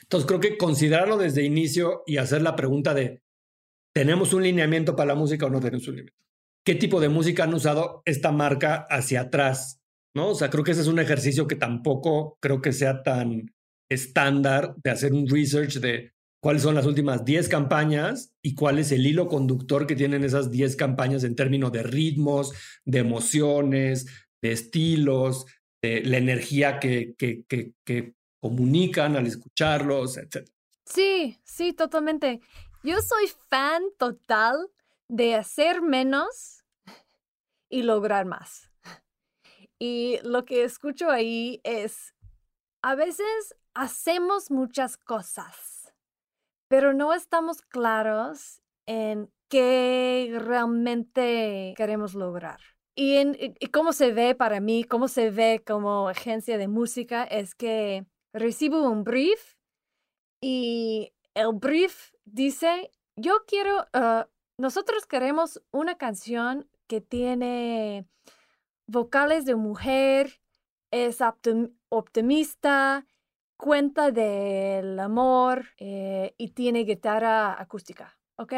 Entonces 0.03 0.27
creo 0.29 0.41
que 0.41 0.57
considerarlo 0.57 1.17
desde 1.17 1.43
inicio 1.45 2.03
y 2.07 2.19
hacer 2.19 2.43
la 2.43 2.55
pregunta 2.57 2.95
de 2.95 3.23
¿tenemos 3.95 4.33
un 4.33 4.43
lineamiento 4.45 4.95
para 4.95 5.09
la 5.09 5.15
música 5.17 5.47
o 5.47 5.51
no 5.51 5.61
tenemos 5.61 5.87
un 5.89 5.97
lineamiento? 5.97 6.28
¿Qué 6.69 6.75
tipo 6.75 7.01
de 7.01 7.09
música 7.09 7.45
han 7.45 7.55
usado 7.55 8.03
esta 8.05 8.31
marca 8.31 8.87
hacia 8.91 9.23
atrás? 9.23 9.81
¿No? 10.15 10.33
O 10.33 10.35
sea, 10.35 10.51
creo 10.51 10.65
que 10.65 10.73
ese 10.73 10.83
es 10.83 10.87
un 10.87 10.99
ejercicio 10.99 11.47
que 11.47 11.57
tampoco 11.57 12.37
creo 12.43 12.61
que 12.61 12.75
sea 12.75 13.03
tan 13.03 13.55
estándar 13.91 14.75
de 14.85 14.91
hacer 14.91 15.15
un 15.15 15.27
research 15.27 15.77
de 15.77 16.13
cuáles 16.43 16.61
son 16.61 16.75
las 16.75 16.85
últimas 16.85 17.25
10 17.25 17.49
campañas 17.49 18.35
y 18.43 18.55
cuál 18.55 18.79
es 18.79 18.93
el 18.93 19.07
hilo 19.07 19.29
conductor 19.29 19.87
que 19.87 19.97
tienen 19.97 20.25
esas 20.25 20.51
10 20.51 20.77
campañas 20.77 21.25
en 21.25 21.37
términos 21.37 21.73
de 21.73 21.85
ritmos, 21.85 22.53
de 22.85 22.99
emociones, 22.99 24.05
de 24.43 24.53
estilos, 24.53 25.47
de 25.81 26.03
la 26.03 26.19
energía 26.19 26.79
que, 26.81 27.15
que, 27.17 27.45
que, 27.49 27.73
que 27.83 28.13
comunican 28.43 29.17
al 29.17 29.27
escucharlos, 29.27 30.19
etc. 30.19 30.47
Sí, 30.85 31.39
sí, 31.45 31.73
totalmente. 31.73 32.43
Yo 32.85 33.01
soy 33.01 33.27
fan 33.49 33.85
total 33.97 34.69
de 35.09 35.35
hacer 35.35 35.81
menos 35.81 36.58
y 37.69 37.83
lograr 37.83 38.27
más. 38.27 38.71
Y 39.79 40.19
lo 40.25 40.45
que 40.45 40.65
escucho 40.65 41.11
ahí 41.11 41.61
es, 41.63 42.15
a 42.83 42.95
veces 42.95 43.55
hacemos 43.75 44.51
muchas 44.51 44.97
cosas, 44.97 45.93
pero 46.69 46.93
no 46.95 47.15
estamos 47.15 47.63
claros 47.63 48.61
en 48.87 49.31
qué 49.49 50.37
realmente 50.39 51.75
queremos 51.77 52.15
lograr. 52.15 52.59
Y, 52.97 53.17
en, 53.17 53.37
cómo 53.73 53.93
se 53.93 54.13
ve 54.13 54.35
para 54.35 54.61
mí, 54.61 54.83
cómo 54.83 55.07
se 55.07 55.31
ve 55.31 55.63
como 55.65 56.09
agencia 56.09 56.59
de 56.59 56.67
música, 56.67 57.23
es 57.23 57.55
que 57.55 58.05
recibo 58.33 58.83
un 58.91 59.05
brief 59.05 59.55
y 60.43 61.13
el 61.35 61.53
brief 61.55 62.13
dice, 62.25 62.91
yo 63.17 63.45
quiero, 63.47 63.87
ah, 63.93 64.29
nosotros 64.59 65.07
queremos 65.07 65.63
una 65.71 65.97
canción 65.97 66.69
que 66.89 67.01
tiene 67.01 68.07
vocales 68.87 69.45
de 69.45 69.55
mujer, 69.55 70.41
es 70.91 71.21
optim- 71.21 71.75
optimista, 71.91 73.07
cuenta 73.57 74.11
del 74.11 74.99
amor 74.99 75.67
eh, 75.77 76.35
y 76.39 76.49
tiene 76.51 76.81
guitarra 76.85 77.61
acústica, 77.61 78.19
¿ok? 78.37 78.53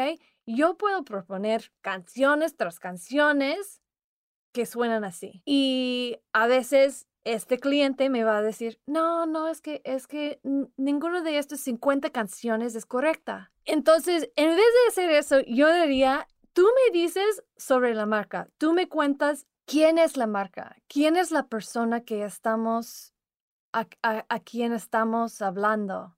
Yo 0.45 0.77
puedo 0.77 1.03
proponer 1.03 1.71
canciones 1.81 2.55
tras 2.55 2.79
canciones 2.79 3.81
que 4.53 4.65
suenan 4.65 5.03
así. 5.03 5.41
Y 5.45 6.17
a 6.33 6.47
veces 6.47 7.07
este 7.23 7.59
cliente 7.59 8.09
me 8.09 8.23
va 8.23 8.37
a 8.37 8.41
decir, 8.41 8.79
no, 8.85 9.25
no, 9.25 9.47
es 9.47 9.61
que, 9.61 9.81
es 9.85 10.07
que 10.07 10.39
n- 10.43 10.67
ninguno 10.77 11.21
de 11.21 11.37
estos 11.37 11.59
50 11.61 12.09
canciones 12.09 12.75
es 12.75 12.85
correcta. 12.85 13.51
Entonces, 13.65 14.29
en 14.35 14.49
vez 14.49 14.57
de 14.57 14.87
hacer 14.89 15.09
eso, 15.11 15.39
yo 15.41 15.71
diría, 15.73 16.27
tú 16.53 16.63
me 16.63 16.99
dices 16.99 17.43
sobre 17.57 17.93
la 17.93 18.05
marca, 18.05 18.49
tú 18.57 18.73
me 18.73 18.87
cuentas 18.87 19.47
quién 19.65 19.97
es 19.97 20.17
la 20.17 20.27
marca, 20.27 20.75
quién 20.87 21.15
es 21.15 21.31
la 21.31 21.47
persona 21.47 22.01
que 22.01 22.23
estamos, 22.23 23.13
a, 23.73 23.87
a, 24.01 24.39
quien 24.39 24.73
estamos 24.73 25.41
hablando, 25.41 26.17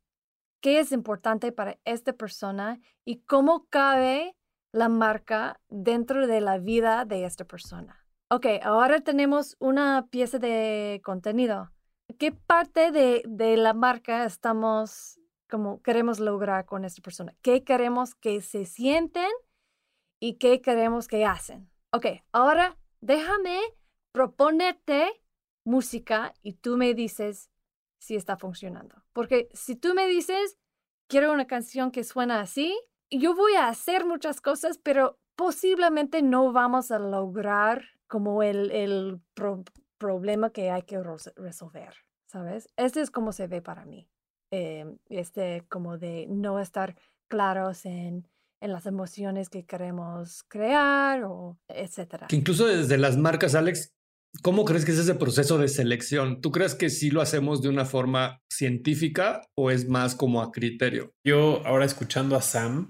qué 0.62 0.80
es 0.80 0.92
importante 0.92 1.52
para 1.52 1.78
esta 1.86 2.14
persona 2.14 2.80
y 3.06 3.22
cómo 3.22 3.68
cabe 3.70 4.36
la 4.72 4.90
marca 4.90 5.60
dentro 5.70 6.26
de 6.26 6.42
la 6.42 6.58
vida 6.58 7.06
de 7.06 7.26
esta 7.26 7.46
persona. 7.46 8.04
Ok, 8.30 8.48
ahora 8.64 9.02
tenemos 9.02 9.56
una 9.60 10.08
pieza 10.10 10.40
de 10.40 11.02
contenido. 11.04 11.72
¿Qué 12.18 12.32
parte 12.32 12.92
de, 12.92 13.22
de 13.28 13.58
la 13.58 13.74
marca 13.74 14.26
estamos, 14.26 15.20
como 15.48 15.82
queremos 15.84 16.20
lograr 16.20 16.66
con 16.66 16.86
esta 16.86 17.04
persona? 17.04 17.36
¿Qué 17.44 17.64
queremos 17.64 18.16
que 18.16 18.42
se 18.42 18.66
sienten 18.66 19.30
y 20.26 20.36
qué 20.36 20.62
queremos 20.62 21.10
que 21.10 21.26
hacen? 21.26 21.70
Ok, 21.92 22.06
ahora 22.32 22.78
déjame 23.02 23.60
proponerte 24.14 25.22
música 25.66 26.34
y 26.42 26.54
tú 26.54 26.78
me 26.78 26.94
dices 26.94 27.50
si 28.00 28.16
está 28.16 28.38
funcionando. 28.38 29.04
Porque 29.12 29.50
si 29.54 29.76
tú 29.76 29.94
me 29.94 30.08
dices, 30.08 30.58
quiero 31.08 31.34
una 31.34 31.46
canción 31.46 31.92
que 31.92 32.06
suena 32.06 32.40
así, 32.40 32.74
yo 33.10 33.36
voy 33.36 33.56
a 33.56 33.68
hacer 33.68 34.06
muchas 34.06 34.40
cosas, 34.40 34.78
pero 34.78 35.20
posiblemente 35.36 36.22
no 36.22 36.54
vamos 36.54 36.92
a 36.92 37.00
lograr 37.00 37.84
como 38.08 38.44
el, 38.44 38.72
el 38.72 39.20
pro- 39.34 39.66
problema 39.98 40.52
que 40.52 40.72
hay 40.72 40.84
que 40.84 41.02
resolver, 41.36 41.96
¿sabes? 42.28 42.70
Este 42.78 43.02
es 43.02 43.12
como 43.12 43.34
se 43.34 43.48
ve 43.48 43.62
para 43.62 43.84
mí. 43.86 44.08
eh, 44.52 44.86
este 45.10 45.66
como 45.70 45.98
de 45.98 46.28
no 46.30 46.60
estar 46.60 46.96
claros 47.28 47.86
en, 47.86 48.26
en 48.64 48.72
las 48.72 48.86
emociones 48.86 49.50
que 49.50 49.66
queremos 49.66 50.44
crear 50.48 51.26
o 51.26 51.60
etcétera. 51.68 52.28
Que 52.28 52.38
incluso 52.38 52.66
desde 52.66 52.98
las 52.98 53.18
marcas, 53.18 53.56
Alex, 53.56 53.94
¿cómo 54.42 54.64
crees 54.64 54.86
que 54.86 54.94
es 54.94 55.00
ese 55.00 55.16
proceso 55.16 55.58
de 55.58 55.68
selección? 55.68 56.40
¿Tú 56.40 56.52
crees 56.54 56.74
que 56.74 56.90
sí 56.90 57.12
lo 57.12 57.22
hacemos 57.22 57.62
de 57.62 57.68
una 57.68 57.84
forma 57.84 58.42
científica 58.50 59.42
o 59.56 59.70
es 59.70 59.90
más 59.90 60.16
como 60.16 60.42
a 60.42 60.54
criterio? 60.54 61.14
Yo 61.26 61.62
ahora 61.66 61.84
escuchando 61.84 62.38
a 62.38 62.42
Sam 62.42 62.88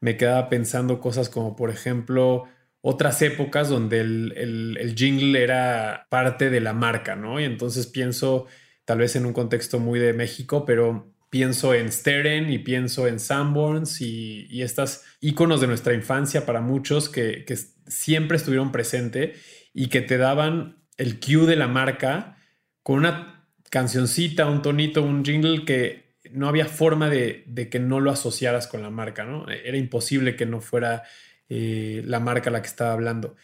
me 0.00 0.16
quedaba 0.16 0.48
pensando 0.48 1.00
cosas 1.00 1.28
como, 1.28 1.54
por 1.54 1.70
ejemplo, 1.70 2.46
otras 2.80 3.22
épocas 3.22 3.68
donde 3.68 4.00
el, 4.00 4.34
el, 4.36 4.94
jingle 4.96 5.40
era 5.40 6.08
parte 6.10 6.50
de 6.50 6.60
la 6.60 6.72
marca, 6.72 7.14
¿no? 7.14 7.38
Y 7.38 7.44
entonces 7.44 7.86
pienso 7.86 8.46
tal 8.84 8.98
vez 8.98 9.14
en 9.14 9.24
un 9.24 9.32
contexto 9.32 9.78
muy 9.78 10.00
de 10.00 10.14
México, 10.14 10.64
pero 10.64 11.11
pienso 11.32 11.72
en 11.72 11.90
Steren 11.90 12.52
y 12.52 12.58
pienso 12.58 13.08
en 13.08 13.18
Sanborns 13.18 14.02
y, 14.02 14.46
y 14.50 14.60
estas 14.60 15.02
íconos 15.22 15.62
de 15.62 15.66
nuestra 15.66 15.94
infancia 15.94 16.44
para 16.44 16.60
muchos 16.60 17.08
que, 17.08 17.46
siempre 17.86 18.36
estuvieron 18.36 18.70
presentes 18.70 19.40
y 19.72 19.88
que 19.88 20.02
te 20.02 20.18
daban 20.18 20.84
el 20.98 21.18
cue 21.20 21.46
de 21.46 21.56
la 21.56 21.68
marca 21.68 22.36
con 22.82 22.98
una 22.98 23.48
cancioncita, 23.70 24.44
un 24.44 24.60
tonito, 24.60 25.02
un 25.02 25.24
jingle 25.24 25.64
que 25.64 26.18
no 26.32 26.48
había 26.48 26.66
forma 26.66 27.08
de, 27.08 27.68
que 27.70 27.78
no 27.78 27.98
lo 28.00 28.10
asociaras 28.10 28.66
con 28.66 28.82
la 28.82 28.90
marca, 28.90 29.24
¿no? 29.24 29.48
Era 29.48 29.78
imposible 29.78 30.36
que 30.36 30.44
no 30.44 30.60
fuera 30.60 31.02
eh, 31.48 32.02
la 32.04 32.20
marca 32.20 32.50
la 32.50 32.60
que 32.60 32.68
estaba 32.68 32.92
hablando. 32.92 33.36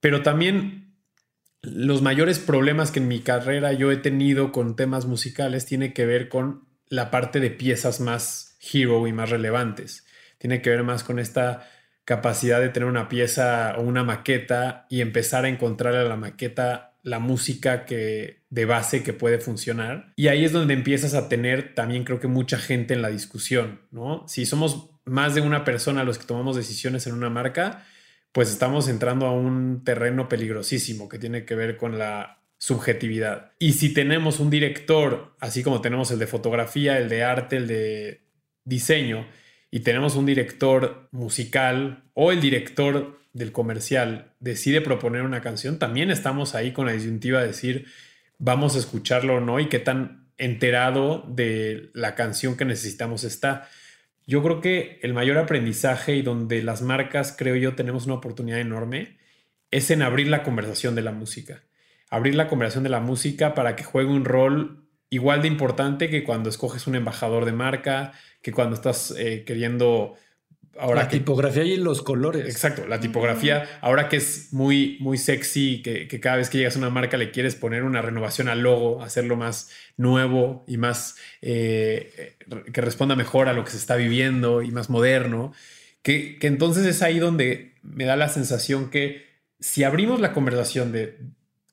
Pero 0.00 0.22
también 0.22 0.96
los 1.62 2.02
mayores 2.02 2.40
problemas 2.40 2.90
que 2.90 2.98
en 2.98 3.06
mi 3.06 3.20
carrera 3.20 3.72
yo 3.72 3.92
he 3.92 3.96
tenido 3.96 4.50
con 4.50 4.74
temas 4.74 5.06
musicales 5.06 5.66
tiene 5.66 5.92
que 5.92 6.04
ver 6.04 6.28
con 6.28 6.71
la 6.92 7.10
parte 7.10 7.40
de 7.40 7.48
piezas 7.48 8.00
más 8.00 8.58
hero 8.60 9.06
y 9.06 9.14
más 9.14 9.30
relevantes. 9.30 10.06
Tiene 10.36 10.60
que 10.60 10.68
ver 10.68 10.82
más 10.82 11.04
con 11.04 11.18
esta 11.18 11.66
capacidad 12.04 12.60
de 12.60 12.68
tener 12.68 12.86
una 12.86 13.08
pieza 13.08 13.76
o 13.78 13.80
una 13.80 14.04
maqueta 14.04 14.84
y 14.90 15.00
empezar 15.00 15.46
a 15.46 15.48
encontrar 15.48 15.94
a 15.94 16.04
la 16.04 16.16
maqueta 16.16 16.98
la 17.02 17.18
música 17.18 17.86
que 17.86 18.42
de 18.50 18.66
base 18.66 19.02
que 19.02 19.14
puede 19.14 19.38
funcionar. 19.38 20.12
Y 20.16 20.28
ahí 20.28 20.44
es 20.44 20.52
donde 20.52 20.74
empiezas 20.74 21.14
a 21.14 21.30
tener 21.30 21.74
también 21.74 22.04
creo 22.04 22.20
que 22.20 22.28
mucha 22.28 22.58
gente 22.58 22.92
en 22.92 23.00
la 23.00 23.08
discusión, 23.08 23.80
¿no? 23.90 24.28
Si 24.28 24.44
somos 24.44 24.90
más 25.06 25.34
de 25.34 25.40
una 25.40 25.64
persona 25.64 26.04
los 26.04 26.18
que 26.18 26.26
tomamos 26.26 26.56
decisiones 26.56 27.06
en 27.06 27.14
una 27.14 27.30
marca, 27.30 27.86
pues 28.32 28.50
estamos 28.50 28.86
entrando 28.88 29.24
a 29.24 29.32
un 29.32 29.82
terreno 29.82 30.28
peligrosísimo 30.28 31.08
que 31.08 31.18
tiene 31.18 31.46
que 31.46 31.54
ver 31.54 31.78
con 31.78 31.98
la 31.98 32.41
subjetividad. 32.62 33.50
Y 33.58 33.72
si 33.72 33.92
tenemos 33.92 34.38
un 34.38 34.48
director, 34.48 35.34
así 35.40 35.64
como 35.64 35.80
tenemos 35.80 36.12
el 36.12 36.20
de 36.20 36.28
fotografía, 36.28 36.96
el 36.96 37.08
de 37.08 37.24
arte, 37.24 37.56
el 37.56 37.66
de 37.66 38.20
diseño, 38.62 39.26
y 39.72 39.80
tenemos 39.80 40.14
un 40.14 40.26
director 40.26 41.08
musical 41.10 42.04
o 42.14 42.30
el 42.30 42.40
director 42.40 43.18
del 43.32 43.50
comercial 43.50 44.34
decide 44.38 44.80
proponer 44.80 45.22
una 45.22 45.40
canción, 45.40 45.80
también 45.80 46.12
estamos 46.12 46.54
ahí 46.54 46.70
con 46.70 46.86
la 46.86 46.92
disyuntiva 46.92 47.40
de 47.40 47.48
decir, 47.48 47.86
vamos 48.38 48.76
a 48.76 48.78
escucharlo 48.78 49.38
o 49.38 49.40
no 49.40 49.58
y 49.58 49.68
qué 49.68 49.80
tan 49.80 50.28
enterado 50.38 51.24
de 51.26 51.90
la 51.94 52.14
canción 52.14 52.56
que 52.56 52.64
necesitamos 52.64 53.24
está. 53.24 53.68
Yo 54.24 54.40
creo 54.40 54.60
que 54.60 55.00
el 55.02 55.14
mayor 55.14 55.38
aprendizaje 55.38 56.14
y 56.14 56.22
donde 56.22 56.62
las 56.62 56.80
marcas, 56.80 57.34
creo 57.36 57.56
yo, 57.56 57.74
tenemos 57.74 58.04
una 58.04 58.14
oportunidad 58.14 58.60
enorme 58.60 59.18
es 59.72 59.90
en 59.90 60.02
abrir 60.02 60.28
la 60.28 60.44
conversación 60.44 60.94
de 60.94 61.02
la 61.02 61.10
música. 61.10 61.64
Abrir 62.12 62.34
la 62.34 62.46
conversación 62.46 62.84
de 62.84 62.90
la 62.90 63.00
música 63.00 63.54
para 63.54 63.74
que 63.74 63.84
juegue 63.84 64.10
un 64.10 64.26
rol 64.26 64.84
igual 65.08 65.40
de 65.40 65.48
importante 65.48 66.10
que 66.10 66.24
cuando 66.24 66.50
escoges 66.50 66.86
un 66.86 66.94
embajador 66.94 67.46
de 67.46 67.52
marca, 67.52 68.12
que 68.42 68.52
cuando 68.52 68.74
estás 68.76 69.14
eh, 69.16 69.44
queriendo 69.46 70.16
Ahora 70.78 71.02
la 71.02 71.08
tipografía 71.08 71.64
y 71.64 71.76
los 71.76 72.00
colores. 72.00 72.46
Exacto, 72.46 72.86
la 72.86 72.98
tipografía, 72.98 73.68
ahora 73.82 74.08
que 74.08 74.16
es 74.16 74.52
muy, 74.52 74.96
muy 75.00 75.18
sexy, 75.18 75.82
que, 75.82 76.08
cada 76.18 76.36
vez 76.36 76.48
que 76.48 76.58
llegas 76.58 76.76
a 76.76 76.78
una 76.78 76.88
marca 76.88 77.18
le 77.18 77.30
quieres 77.30 77.54
poner 77.54 77.82
una 77.82 78.00
renovación 78.00 78.48
al 78.48 78.60
logo, 78.60 79.02
hacerlo 79.02 79.36
más 79.36 79.70
nuevo 79.98 80.64
y 80.66 80.78
más 80.78 81.16
eh, 81.42 82.36
que 82.72 82.80
responda 82.80 83.16
mejor 83.16 83.48
a 83.48 83.52
lo 83.52 83.64
que 83.64 83.72
se 83.72 83.76
está 83.76 83.96
viviendo 83.96 84.62
y 84.62 84.70
más 84.70 84.88
moderno, 84.88 85.52
que, 86.02 86.38
que 86.38 86.46
entonces 86.46 86.86
es 86.86 87.02
ahí 87.02 87.18
donde 87.18 87.74
me 87.82 88.04
da 88.04 88.16
la 88.16 88.30
sensación 88.30 88.88
que 88.88 89.26
si 89.60 89.84
abrimos 89.84 90.20
la 90.20 90.32
conversación 90.32 90.90
de 90.90 91.18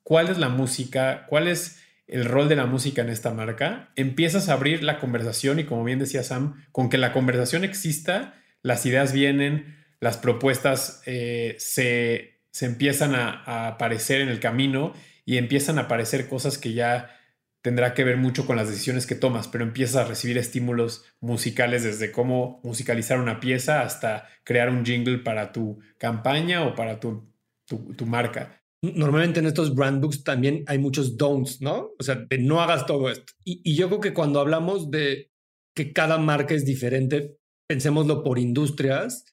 cuál 0.09 0.29
es 0.29 0.39
la 0.39 0.49
música, 0.49 1.27
cuál 1.27 1.47
es 1.47 1.83
el 2.07 2.25
rol 2.25 2.49
de 2.49 2.55
la 2.55 2.65
música 2.65 3.03
en 3.03 3.09
esta 3.09 3.31
marca, 3.31 3.91
empiezas 3.95 4.49
a 4.49 4.53
abrir 4.53 4.81
la 4.81 4.97
conversación 4.97 5.59
y 5.59 5.65
como 5.65 5.83
bien 5.83 5.99
decía 5.99 6.23
Sam, 6.23 6.65
con 6.71 6.89
que 6.89 6.97
la 6.97 7.13
conversación 7.13 7.63
exista, 7.63 8.33
las 8.63 8.87
ideas 8.87 9.13
vienen, 9.13 9.85
las 9.99 10.17
propuestas 10.17 11.03
eh, 11.05 11.55
se, 11.59 12.39
empiezan 12.59 13.13
a, 13.13 13.67
aparecer 13.67 14.21
en 14.21 14.29
el 14.29 14.39
camino 14.39 14.93
y 15.25 15.37
empiezan 15.37 15.77
a 15.77 15.83
aparecer 15.83 16.27
cosas 16.27 16.57
que 16.57 16.73
ya 16.73 17.15
tendrá 17.61 17.93
que 17.93 18.03
ver 18.03 18.17
mucho 18.17 18.47
con 18.47 18.55
las 18.55 18.67
decisiones 18.67 19.05
que 19.05 19.13
tomas, 19.13 19.47
pero 19.47 19.63
empiezas 19.63 19.97
a 19.97 20.09
recibir 20.09 20.39
estímulos 20.39 21.05
musicales 21.19 21.83
desde 21.83 22.11
cómo 22.11 22.61
musicalizar 22.63 23.19
una 23.19 23.39
pieza 23.39 23.83
hasta 23.83 24.27
crear 24.43 24.71
un 24.71 24.83
jingle 24.83 25.19
para 25.19 25.51
tu 25.51 25.79
campaña 25.99 26.63
o 26.63 26.73
para 26.73 26.99
tu, 26.99 27.31
tu, 27.67 28.05
marca. 28.07 28.58
Normalmente 28.81 29.39
en 29.39 29.47
estos 29.47 29.75
brand 29.75 30.01
books 30.01 30.23
también 30.23 30.63
hay 30.67 30.77
muchos 30.77 31.17
don'ts, 31.17 31.61
¿no? 31.61 31.91
O 31.99 32.03
sea, 32.03 32.15
de 32.15 32.37
no 32.37 32.61
hagas 32.61 32.85
todo 32.85 33.09
esto. 33.09 33.33
Y, 33.43 33.75
yo 33.75 33.87
creo 33.87 33.99
que 33.99 34.13
cuando 34.13 34.39
hablamos 34.39 34.89
de 34.89 35.31
que 35.75 35.91
cada 35.91 36.17
marca 36.17 36.55
es 36.55 36.65
diferente, 36.65 37.37
pensémoslo 37.67 38.23
por 38.23 38.39
industrias, 38.39 39.25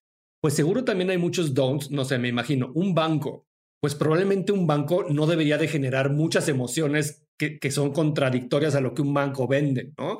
pues 0.43 0.55
seguro 0.55 0.85
también 0.85 1.11
hay 1.11 1.19
muchos 1.19 1.55
don'ts, 1.55 1.91
no 1.91 2.05
sé, 2.05 2.19
me 2.19 2.29
imagino, 2.29 2.73
un 2.75 2.95
banco, 2.95 3.47
pues 3.81 3.95
probablemente 3.95 4.53
un 4.53 4.67
banco 4.67 5.05
no 5.09 5.27
debería 5.27 5.59
de 5.59 5.69
generar 5.69 6.11
muchas 6.11 6.49
emociones 6.49 7.25
que, 7.39 7.59
que 7.59 7.71
son 7.71 7.93
contradictorias 7.93 8.75
a 8.75 8.81
lo 8.81 8.95
que 8.95 9.03
un 9.03 9.15
banco 9.15 9.47
vende, 9.47 9.93
¿no? 9.97 10.19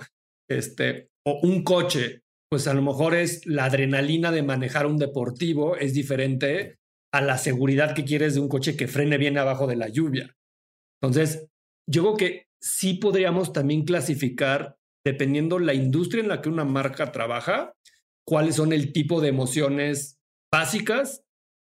Este, 0.49 1.11
o 1.27 1.41
un 1.43 1.65
coche, 1.65 2.23
pues 2.49 2.69
a 2.69 2.75
lo 2.75 2.83
mejor 2.83 3.15
es 3.15 3.45
la 3.47 3.65
adrenalina 3.65 4.31
de 4.31 4.45
manejar 4.45 4.87
un 4.87 4.99
deportivo 4.99 5.77
es 5.77 5.95
diferente 5.95 6.79
a 7.17 7.23
la 7.23 7.39
seguridad 7.39 7.95
que 7.95 8.05
quieres 8.05 8.35
de 8.35 8.41
un 8.41 8.49
coche 8.49 8.77
que 8.77 8.89
frene 8.89 9.17
bien 9.17 9.39
abajo 9.39 9.67
de 9.67 9.77
la 9.77 9.89
lluvia. 9.89 10.37
Entonces, 11.01 11.47
yo 11.89 12.03
creo 12.03 12.17
que 12.17 12.47
sí 12.61 12.95
podríamos 12.95 13.55
también 13.55 13.85
clasificar, 13.85 14.77
dependiendo 15.05 15.59
la 15.59 15.73
industria 15.73 16.23
en 16.23 16.29
la 16.29 16.43
que 16.43 16.51
una 16.51 16.67
marca 16.67 17.13
trabaja, 17.13 17.73
cuáles 18.27 18.57
son 18.57 18.75
el 18.75 18.93
tipo 18.93 19.23
de 19.23 19.29
emociones 19.29 20.19
básicas 20.53 21.23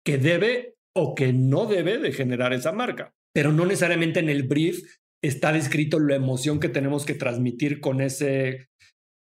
que 0.03 0.17
debe 0.17 0.75
o 0.95 1.13
que 1.13 1.31
no 1.31 1.67
debe 1.67 1.99
de 1.99 2.12
generar 2.12 2.51
esa 2.53 2.71
marca. 2.71 3.13
Pero 3.31 3.51
no 3.51 3.65
necesariamente 3.65 4.21
en 4.21 4.29
el 4.29 4.43
brief 4.43 4.97
está 5.23 5.51
descrito 5.51 5.99
la 5.99 6.15
emoción 6.15 6.60
que 6.60 6.69
tenemos 6.69 7.05
que 7.05 7.13
transmitir 7.13 7.81
con 7.81 8.01
ese, 8.01 8.69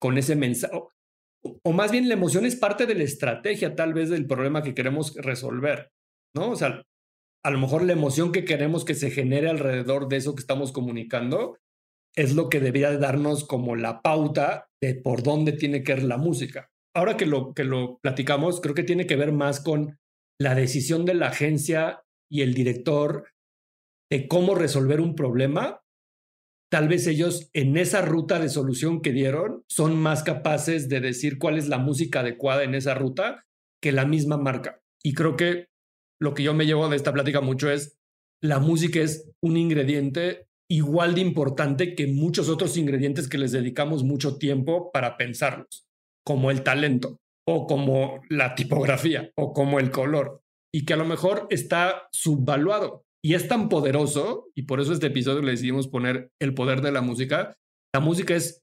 con 0.00 0.18
ese 0.18 0.36
mensaje. 0.36 0.78
O, 1.64 1.72
más 1.72 1.90
bien 1.90 2.08
la 2.08 2.14
emoción 2.14 2.44
es 2.44 2.56
parte 2.56 2.86
de 2.86 2.94
la 2.94 3.04
estrategia 3.04 3.74
tal 3.74 3.94
vez 3.94 4.10
del 4.10 4.26
problema 4.26 4.62
que 4.62 4.74
queremos 4.74 5.14
resolver, 5.16 5.90
¿no? 6.36 6.50
O 6.50 6.56
sea, 6.56 6.82
a 7.44 7.50
lo 7.50 7.58
mejor 7.58 7.82
la 7.82 7.94
emoción 7.94 8.30
que 8.30 8.44
queremos 8.44 8.84
que 8.84 8.94
se 8.94 9.10
genere 9.10 9.48
alrededor 9.48 10.06
de 10.08 10.18
eso 10.18 10.36
que 10.36 10.40
estamos 10.40 10.70
comunicando 10.70 11.58
es 12.14 12.34
lo 12.34 12.48
que 12.48 12.60
debería 12.60 12.90
de 12.90 12.98
darnos 12.98 13.44
como 13.44 13.74
la 13.74 14.00
pauta 14.02 14.68
de 14.80 14.94
por 14.94 15.24
dónde 15.24 15.52
tiene 15.52 15.82
que 15.82 15.92
ir 15.92 16.04
la 16.04 16.16
música 16.16 16.70
ahora 16.96 17.18
que 17.18 17.26
lo, 17.26 17.52
que 17.52 17.64
lo 17.64 17.98
platicamos, 17.98 18.60
creo 18.62 18.74
que 18.74 18.82
tiene 18.82 19.06
que 19.06 19.16
ver 19.16 19.30
más 19.30 19.60
con 19.60 19.98
la 20.40 20.54
decisión 20.54 21.04
de 21.04 21.12
la 21.12 21.28
agencia 21.28 22.02
y 22.30 22.40
el 22.40 22.54
director 22.54 23.28
de 24.10 24.26
cómo 24.26 24.54
resolver 24.54 25.02
un 25.02 25.14
problema. 25.14 25.82
Tal 26.70 26.88
vez 26.88 27.06
ellos 27.06 27.50
en 27.52 27.76
esa 27.76 28.00
ruta 28.00 28.38
de 28.38 28.48
solución 28.48 29.02
que 29.02 29.12
dieron 29.12 29.62
son 29.68 29.96
más 29.96 30.22
capaces 30.22 30.88
de 30.88 31.00
decir 31.00 31.38
cuál 31.38 31.58
es 31.58 31.68
la 31.68 31.78
música 31.78 32.20
adecuada 32.20 32.64
en 32.64 32.74
esa 32.74 32.94
ruta 32.94 33.44
que 33.82 33.92
la 33.92 34.06
misma 34.06 34.38
marca. 34.38 34.80
Y 35.04 35.12
creo 35.12 35.36
que 35.36 35.66
lo 36.20 36.34
que 36.34 36.42
yo 36.42 36.54
me 36.54 36.66
llevo 36.66 36.88
de 36.88 36.96
esta 36.96 37.12
plática 37.12 37.40
mucho 37.40 37.70
es 37.70 37.98
la 38.42 38.58
música 38.58 39.00
es 39.00 39.30
un 39.42 39.56
ingrediente 39.56 40.46
igual 40.70 41.14
de 41.14 41.20
importante 41.20 41.94
que 41.94 42.06
muchos 42.06 42.48
otros 42.48 42.76
ingredientes 42.76 43.28
que 43.28 43.38
les 43.38 43.52
dedicamos 43.52 44.04
mucho 44.04 44.36
tiempo 44.36 44.90
para 44.92 45.16
pensarlos 45.16 45.86
como 46.24 46.50
el 46.50 46.62
talento 46.62 47.18
o 47.48 47.66
como 47.66 48.20
la 48.28 48.54
tipografía 48.54 49.30
o 49.36 49.52
como 49.52 49.78
el 49.78 49.90
color 49.90 50.42
y 50.74 50.84
que 50.84 50.94
a 50.94 50.96
lo 50.96 51.04
mejor 51.04 51.46
está 51.50 52.08
subvaluado 52.10 53.04
y 53.24 53.34
es 53.34 53.48
tan 53.48 53.68
poderoso 53.68 54.48
y 54.54 54.62
por 54.62 54.80
eso 54.80 54.92
este 54.92 55.06
episodio 55.06 55.42
le 55.42 55.52
decidimos 55.52 55.88
poner 55.88 56.30
el 56.40 56.54
poder 56.54 56.80
de 56.80 56.92
la 56.92 57.00
música. 57.00 57.56
La 57.94 58.00
música 58.00 58.34
es, 58.34 58.62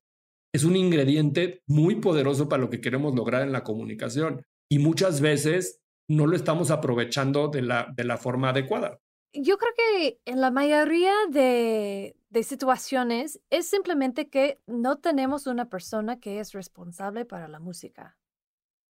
es 0.53 0.63
un 0.63 0.75
ingrediente 0.75 1.61
muy 1.67 1.95
poderoso 1.95 2.49
para 2.49 2.61
lo 2.61 2.69
que 2.69 2.81
queremos 2.81 3.15
lograr 3.15 3.41
en 3.41 3.51
la 3.51 3.63
comunicación 3.63 4.43
y 4.69 4.79
muchas 4.79 5.21
veces 5.21 5.82
no 6.07 6.27
lo 6.27 6.35
estamos 6.35 6.71
aprovechando 6.71 7.47
de 7.47 7.61
la, 7.61 7.87
de 7.95 8.03
la 8.03 8.17
forma 8.17 8.49
adecuada. 8.49 8.99
Yo 9.33 9.57
creo 9.57 9.71
que 9.75 10.19
en 10.25 10.41
la 10.41 10.51
mayoría 10.51 11.13
de, 11.29 12.15
de 12.29 12.43
situaciones 12.43 13.41
es 13.49 13.67
simplemente 13.67 14.29
que 14.29 14.59
no 14.67 14.99
tenemos 14.99 15.47
una 15.47 15.69
persona 15.69 16.19
que 16.19 16.39
es 16.39 16.53
responsable 16.53 17.25
para 17.25 17.47
la 17.47 17.59
música. 17.59 18.17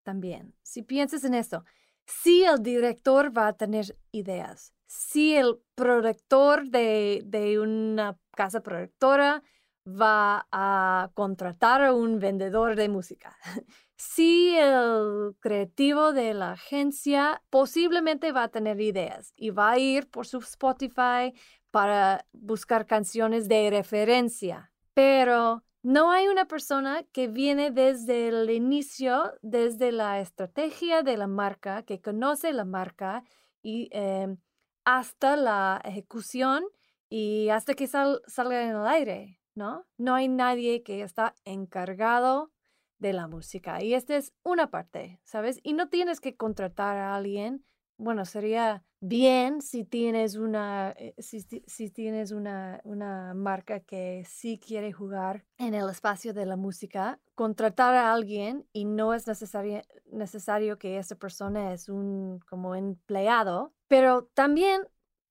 También, 0.04 0.56
si 0.63 0.82
piensas 0.82 1.24
en 1.26 1.36
esto, 1.36 1.63
si 2.06 2.43
el 2.43 2.63
director 2.63 3.38
va 3.38 3.50
a 3.50 3.54
tener 3.54 3.97
ideas, 4.12 4.74
si 4.88 5.36
el 5.36 5.60
productor 5.76 6.69
de, 6.69 7.21
de 7.26 7.60
una 7.60 8.17
casa 8.36 8.62
productora 8.62 9.43
va 9.86 10.48
a 10.52 11.12
contratar 11.13 11.84
a 11.84 11.94
un 11.94 12.20
vendedor 12.20 12.76
de 12.76 12.89
música. 12.89 13.38
Sí, 14.04 14.56
el 14.58 15.36
creativo 15.39 16.12
de 16.12 16.34
la 16.34 16.54
agencia 16.54 17.44
posiblemente 17.52 18.32
va 18.32 18.46
a 18.46 18.48
tener 18.48 18.82
ideas 18.82 19.32
y 19.36 19.52
va 19.52 19.74
a 19.74 19.78
ir 19.78 20.10
por 20.10 20.26
su 20.26 20.39
Spotify 20.39 21.36
para 21.70 22.26
buscar 22.34 22.88
canciones 22.88 23.48
de 23.48 23.70
referencia, 23.70 24.72
pero 24.96 25.63
no 25.84 26.12
hay 26.12 26.28
una 26.28 26.46
persona 26.46 27.04
que 27.12 27.28
viene 27.28 27.70
desde 27.70 28.30
el 28.30 28.50
inicio, 28.50 29.34
desde 29.44 29.91
la 29.91 30.20
estrategia 30.20 31.04
de 31.04 31.17
la 31.17 31.28
marca, 31.28 31.84
que 31.84 32.02
conoce 32.02 32.54
la 32.54 32.65
marca 32.65 33.24
y 33.62 33.88
em, 33.91 34.38
hasta 34.84 35.36
la 35.36 35.82
ejecución 35.84 36.63
y 37.10 37.50
hasta 37.50 37.74
que 37.74 37.88
salga 37.88 38.63
en 38.63 38.76
el 38.76 38.88
aire, 38.88 39.40
¿no? 39.62 39.86
No 40.00 40.15
hay 40.15 40.28
nadie 40.28 40.82
que 40.82 41.04
está 41.04 41.36
encargado 41.45 42.52
de 42.97 43.13
la 43.13 43.28
música. 43.28 43.84
Y 43.84 43.93
esta 43.93 44.15
es 44.17 44.34
una 44.43 44.71
parte, 44.71 45.19
¿sabes? 45.24 45.60
Y 45.62 45.74
no 45.74 45.88
tienes 45.88 46.19
que 46.19 46.36
contratar 46.36 46.97
a 46.97 47.15
alguien. 47.15 47.63
Bueno, 47.97 48.26
sería 48.26 48.84
bien 49.02 49.62
si 49.62 49.84
tienes 49.84 50.36
una, 50.36 50.95
eh, 50.97 51.13
si, 51.19 51.91
tienes 51.91 52.32
una, 52.32 52.82
una, 52.84 53.36
marca 53.36 53.82
que 53.82 54.24
sí 54.28 54.60
quiere 54.60 54.91
jugar 54.91 55.45
en 55.60 55.76
el 55.76 55.88
espacio 55.89 56.34
de 56.34 56.47
la 56.47 56.56
música, 56.56 57.19
contratar 57.36 57.93
a 57.93 58.12
alguien 58.12 58.65
y 58.74 58.86
no 58.86 59.13
es 59.13 59.28
necesario, 59.28 59.84
necesario 60.12 60.80
que 60.80 60.97
esa 60.97 61.15
persona 61.15 61.71
es 61.74 61.88
un 61.88 62.39
como 62.50 62.74
empleado, 62.74 63.76
pero 63.88 64.28
también 64.34 64.82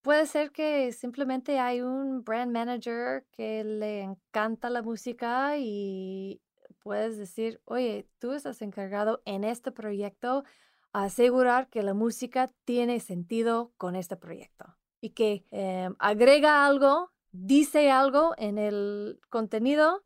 Puede 0.03 0.27
ser 0.27 0.51
que 0.51 0.93
simplemente 0.93 1.59
hay 1.59 1.83
un 1.83 2.25
brand 2.25 2.51
manager 2.53 3.27
que 3.33 3.65
le 3.65 4.01
encanta 4.01 4.71
la 4.71 4.81
música 4.81 5.59
y 5.59 6.41
puedes 6.83 7.19
decir, 7.19 7.61
oye, 7.67 8.09
tú 8.19 8.33
estás 8.33 8.63
encargado 8.63 9.21
en 9.27 9.45
este 9.45 9.73
proyecto 9.73 10.45
a 10.93 11.05
asegurar 11.05 11.69
que 11.69 11.83
la 11.83 11.93
música 11.93 12.51
tiene 12.65 13.01
sentido 13.01 13.73
con 13.77 13.95
este 13.95 14.17
proyecto 14.17 14.77
y 15.03 15.11
que 15.11 15.45
em, 15.51 15.95
agrega 15.99 16.67
algo, 16.67 17.11
dice 17.31 17.91
algo 17.91 18.35
en 18.39 18.57
el 18.57 19.21
contenido 19.29 20.03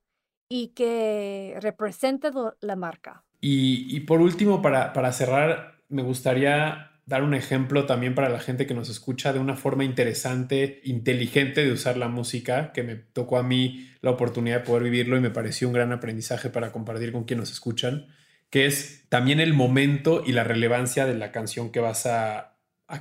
y 0.49 0.69
que 0.69 1.57
represente 1.61 2.31
la 2.61 2.77
marca. 2.77 3.25
Y, 3.41 4.01
por 4.01 4.23
último, 4.23 4.63
para, 4.63 4.93
para 4.95 5.13
cerrar, 5.13 5.83
me 5.89 6.03
gustaría 6.03 6.94
dar 7.07 7.23
un 7.23 7.35
ejemplo 7.35 7.85
también 7.87 8.15
para 8.15 8.29
la 8.29 8.41
gente 8.41 8.67
que 8.67 8.75
nos 8.75 8.89
escucha 8.89 9.33
de 9.33 9.39
una 9.39 9.57
forma 9.57 9.85
interesante, 9.85 10.81
inteligente 10.85 11.65
de 11.65 11.73
usar 11.73 11.97
la 11.97 12.09
música, 12.09 12.73
que 12.73 12.83
me 12.83 12.97
tocó 12.97 13.37
a 13.37 13.43
mí 13.43 13.91
la 14.01 14.11
oportunidad 14.11 14.61
de 14.61 14.67
poder 14.67 14.85
vivirlo 14.85 15.17
y 15.17 15.21
me 15.21 15.31
pareció 15.31 15.69
un 15.69 15.75
gran 15.75 15.93
aprendizaje 15.93 16.49
para 16.51 16.73
compartir 16.73 17.13
con 17.13 17.25
quienes 17.25 17.43
nos 17.43 17.53
escuchan, 17.53 18.07
que 18.49 18.67
es 18.67 19.05
también 19.09 19.41
el 19.41 19.53
momento 19.53 20.23
y 20.25 20.33
la 20.33 20.45
relevancia 20.45 21.05
de 21.07 21.15
la 21.15 21.33
canción 21.33 21.71
que 21.71 21.81
vas 21.81 22.07
a, 22.07 22.51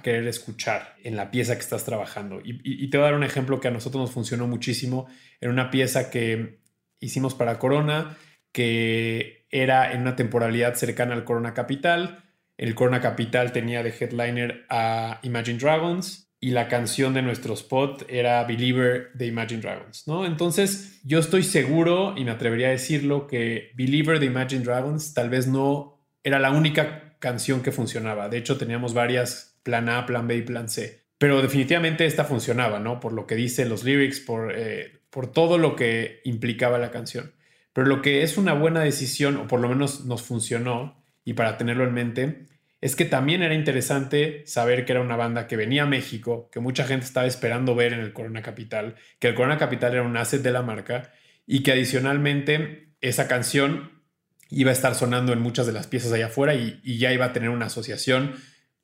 querer 0.02 0.28
escuchar 0.28 0.96
en 1.04 1.16
la 1.16 1.30
pieza 1.30 1.54
que 1.54 1.62
estás 1.62 1.86
trabajando. 1.86 2.42
Y, 2.44 2.60
y 2.64 2.90
te 2.90 2.98
voy 2.98 3.04
a 3.04 3.10
dar 3.12 3.16
un 3.16 3.24
ejemplo 3.24 3.60
que 3.60 3.68
a 3.68 3.72
nosotros 3.72 4.02
nos 4.02 4.12
funcionó 4.12 4.48
muchísimo 4.48 5.06
en 5.40 5.52
una 5.52 5.70
pieza 5.70 6.10
que 6.10 6.62
hicimos 7.00 7.36
para 7.36 7.60
Corona, 7.60 8.18
que 8.52 9.46
era 9.52 9.92
en 9.92 10.02
una 10.02 10.16
temporalidad 10.16 10.74
cercana 10.74 11.14
al 11.14 11.26
Corona 11.26 11.54
Capital 11.54 12.24
el 12.64 12.76
Corona 12.76 13.02
Capital 13.02 13.52
tenía 13.52 13.84
de 13.84 13.94
headliner 14.00 14.66
a 14.70 15.20
Imagine 15.24 15.60
Dragons 15.60 16.30
y 16.40 16.52
la 16.52 16.70
canción 16.70 17.14
de 17.14 17.22
nuestro 17.22 17.56
spot 17.56 18.06
era 18.08 18.42
Believer 18.46 19.12
de 19.16 19.28
Imagine 19.28 19.60
Dragons, 19.60 20.08
¿no? 20.08 20.26
Entonces, 20.26 21.02
yo 21.04 21.20
estoy 21.20 21.44
seguro 21.44 22.14
y 22.16 22.24
me 22.24 22.32
atrevería 22.32 22.68
a 22.68 22.72
decirlo 22.72 23.28
que 23.28 23.72
Believer 23.76 24.18
de 24.18 24.28
Imagine 24.28 24.64
Dragons 24.64 25.14
tal 25.14 25.30
vez 25.30 25.46
no 25.46 26.08
era 26.24 26.40
la 26.40 26.52
única 26.52 27.18
canción 27.20 27.62
que 27.62 27.74
funcionaba. 27.74 28.30
De 28.30 28.38
hecho, 28.38 28.58
teníamos 28.58 28.94
varias 28.94 29.60
plan 29.64 29.90
A, 29.90 30.06
plan 30.06 30.26
B 30.26 30.38
y 30.38 30.42
plan 30.44 30.70
C. 30.70 31.04
Pero 31.18 31.42
definitivamente 31.42 32.06
esta 32.06 32.24
funcionaba, 32.24 32.80
¿no? 32.80 33.02
Por 33.02 33.12
lo 33.12 33.28
que 33.28 33.36
dicen 33.36 33.68
los 33.68 33.84
lyrics, 33.84 34.22
por, 34.22 34.54
eh, 34.56 35.02
por 35.10 35.34
todo 35.34 35.58
lo 35.58 35.76
que 35.76 36.22
implicaba 36.24 36.78
la 36.78 36.92
canción. 36.92 37.34
Pero 37.74 37.88
lo 37.88 38.02
que 38.02 38.24
es 38.24 38.38
una 38.38 38.54
buena 38.54 38.80
decisión, 38.80 39.36
o 39.36 39.48
por 39.50 39.60
lo 39.60 39.68
menos 39.68 40.06
nos 40.06 40.22
funcionó, 40.22 41.04
y 41.26 41.34
para 41.34 41.58
tenerlo 41.58 41.84
en 41.84 41.94
mente, 41.94 42.53
es 42.84 42.98
que 42.98 43.06
también 43.06 43.42
era 43.42 43.54
interesante 43.54 44.44
saber 44.46 44.84
que 44.84 44.92
era 44.92 45.00
una 45.00 45.16
banda 45.16 45.48
que 45.48 45.56
venía 45.56 45.84
a 45.84 45.86
México, 45.86 46.50
que 46.52 46.60
mucha 46.60 46.84
gente 46.84 47.06
estaba 47.06 47.26
esperando 47.26 47.76
ver 47.76 47.94
en 47.94 48.02
el 48.02 48.12
Corona 48.12 48.42
Capital, 48.42 48.96
que 49.20 49.30
el 49.30 49.36
Corona 49.36 49.58
Capital 49.58 49.94
era 49.94 50.04
un 50.04 50.18
asset 50.18 50.42
de 50.42 50.52
la 50.52 50.64
marca 50.64 51.14
y 51.48 51.64
que 51.64 51.72
adicionalmente 51.72 52.90
esa 53.00 53.30
canción 53.30 54.04
iba 54.50 54.70
a 54.70 54.74
estar 54.74 54.96
sonando 54.96 55.32
en 55.32 55.40
muchas 55.40 55.66
de 55.66 55.72
las 55.72 55.88
piezas 55.88 56.12
allá 56.12 56.26
afuera 56.26 56.56
y, 56.56 56.82
y 56.84 56.98
ya 56.98 57.14
iba 57.14 57.24
a 57.24 57.32
tener 57.32 57.52
una 57.52 57.68
asociación 57.68 58.36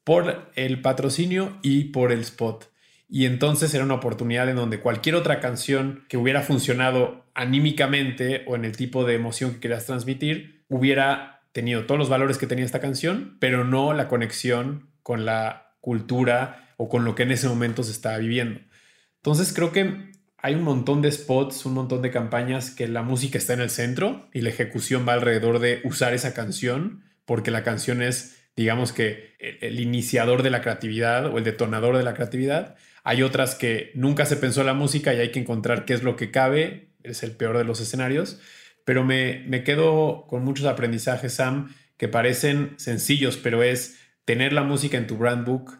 por 0.05 0.49
el 0.55 0.81
patrocinio 0.81 1.59
y 1.61 1.91
por 1.91 2.13
el 2.13 2.21
spot. 2.21 2.71
Y 3.09 3.25
entonces 3.25 3.73
era 3.73 3.83
una 3.83 3.95
oportunidad 3.95 4.47
en 4.47 4.55
donde 4.55 4.79
cualquier 4.79 5.15
otra 5.15 5.41
canción 5.41 6.05
que 6.07 6.15
hubiera 6.15 6.41
funcionado 6.41 7.25
anímicamente 7.33 8.45
o 8.47 8.55
en 8.55 8.63
el 8.63 8.77
tipo 8.77 9.03
de 9.03 9.15
emoción 9.15 9.55
que 9.55 9.59
querías 9.59 9.85
transmitir, 9.85 10.63
hubiera 10.69 11.38
tenido 11.51 11.85
todos 11.85 11.99
los 11.99 12.09
valores 12.09 12.37
que 12.37 12.47
tenía 12.47 12.65
esta 12.65 12.79
canción, 12.79 13.37
pero 13.39 13.63
no 13.63 13.93
la 13.93 14.07
conexión 14.07 14.89
con 15.03 15.25
la 15.25 15.75
cultura 15.81 16.73
o 16.77 16.89
con 16.89 17.05
lo 17.05 17.15
que 17.15 17.23
en 17.23 17.31
ese 17.31 17.47
momento 17.47 17.83
se 17.83 17.91
estaba 17.91 18.17
viviendo. 18.17 18.59
Entonces 19.17 19.53
creo 19.53 19.71
que 19.71 20.11
hay 20.37 20.55
un 20.55 20.63
montón 20.63 21.01
de 21.01 21.11
spots, 21.11 21.65
un 21.65 21.73
montón 21.73 22.01
de 22.01 22.11
campañas 22.11 22.71
que 22.71 22.87
la 22.87 23.01
música 23.01 23.37
está 23.37 23.53
en 23.53 23.61
el 23.61 23.69
centro 23.69 24.29
y 24.33 24.41
la 24.41 24.49
ejecución 24.49 25.05
va 25.07 25.13
alrededor 25.13 25.59
de 25.59 25.81
usar 25.83 26.13
esa 26.13 26.33
canción, 26.33 27.03
porque 27.25 27.51
la 27.51 27.63
canción 27.63 28.01
es, 28.01 28.49
digamos 28.55 28.93
que, 28.93 29.35
el, 29.39 29.79
iniciador 29.79 30.43
de 30.43 30.49
la 30.49 30.61
creatividad 30.61 31.25
o 31.27 31.37
el 31.37 31.43
detonador 31.43 31.97
de 31.97 32.03
la 32.03 32.13
creatividad. 32.13 32.75
Hay 33.03 33.23
otras 33.23 33.55
que 33.55 33.91
nunca 33.95 34.25
se 34.25 34.37
pensó 34.37 34.63
la 34.63 34.73
música 34.73 35.13
y 35.13 35.19
hay 35.19 35.31
que 35.31 35.39
encontrar 35.39 35.85
qué 35.85 35.93
es 35.93 36.03
lo 36.03 36.15
que 36.15 36.31
cabe, 36.31 36.91
es 37.03 37.23
el 37.23 37.31
peor 37.31 37.57
de 37.57 37.63
los 37.63 37.81
escenarios 37.81 38.39
pero 38.85 39.03
me, 39.03 39.43
me 39.47 39.63
quedo 39.63 40.25
con 40.27 40.43
muchos 40.43 40.65
aprendizajes, 40.65 41.33
Sam, 41.33 41.73
que 41.97 42.07
parecen 42.07 42.73
sencillos, 42.77 43.37
pero 43.37 43.61
es 43.63 43.99
tener 44.25 44.53
la 44.53 44.63
música 44.63 44.97
en 44.97 45.07
tu 45.07 45.17
brand 45.17 45.45
book, 45.45 45.79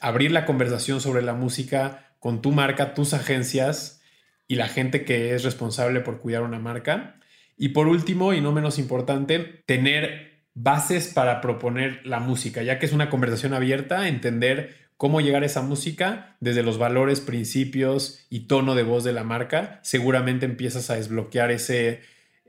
abrir 0.00 0.30
la 0.30 0.46
conversación 0.46 1.00
sobre 1.00 1.22
la 1.22 1.34
música 1.34 2.14
con 2.18 2.42
tu 2.42 2.52
marca, 2.52 2.94
tus 2.94 3.14
agencias 3.14 4.00
y 4.46 4.56
la 4.56 4.68
gente 4.68 5.04
que 5.04 5.34
es 5.34 5.44
responsable 5.44 6.00
por 6.00 6.20
cuidar 6.20 6.42
una 6.42 6.58
marca. 6.58 7.20
Y 7.56 7.70
por 7.70 7.88
último, 7.88 8.32
y 8.32 8.40
no 8.40 8.52
menos 8.52 8.78
importante, 8.78 9.62
tener 9.66 10.44
bases 10.54 11.08
para 11.08 11.40
proponer 11.40 12.00
la 12.04 12.20
música, 12.20 12.62
ya 12.62 12.78
que 12.78 12.86
es 12.86 12.92
una 12.92 13.10
conversación 13.10 13.54
abierta, 13.54 14.08
entender 14.08 14.76
cómo 14.96 15.20
llegar 15.20 15.42
a 15.42 15.46
esa 15.46 15.62
música 15.62 16.36
desde 16.40 16.62
los 16.62 16.78
valores, 16.78 17.20
principios 17.20 18.26
y 18.28 18.40
tono 18.40 18.74
de 18.74 18.82
voz 18.82 19.04
de 19.04 19.12
la 19.12 19.24
marca, 19.24 19.80
seguramente 19.82 20.46
empiezas 20.46 20.90
a 20.90 20.96
desbloquear 20.96 21.50
ese 21.50 22.00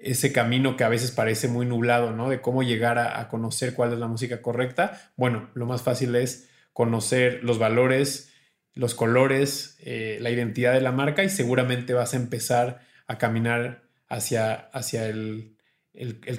ese 0.03 0.31
camino 0.31 0.75
que 0.77 0.83
a 0.83 0.89
veces 0.89 1.11
parece 1.11 1.47
muy 1.47 1.65
nublado, 1.65 2.11
¿no? 2.11 2.29
De 2.29 2.41
cómo 2.41 2.63
llegar 2.63 2.97
a, 2.97 3.27
conocer 3.27 3.73
cuál 3.73 3.93
es 3.93 3.99
la 3.99 4.07
música 4.07 4.41
correcta. 4.41 5.11
Bueno, 5.15 5.49
lo 5.53 5.65
más 5.65 5.83
fácil 5.83 6.15
es 6.15 6.49
conocer 6.73 7.43
los 7.43 7.59
valores, 7.59 8.33
los 8.73 8.95
colores, 8.95 9.77
eh, 9.81 10.17
la 10.21 10.29
identidad 10.29 10.73
de 10.73 10.81
la 10.81 10.91
marca 10.91 11.23
y 11.23 11.29
seguramente 11.29 11.93
vas 11.93 12.13
a 12.13 12.17
empezar 12.17 12.81
a 13.07 13.17
caminar 13.17 13.83
hacia, 14.07 14.53
hacia 14.53 15.07
el, 15.07 15.55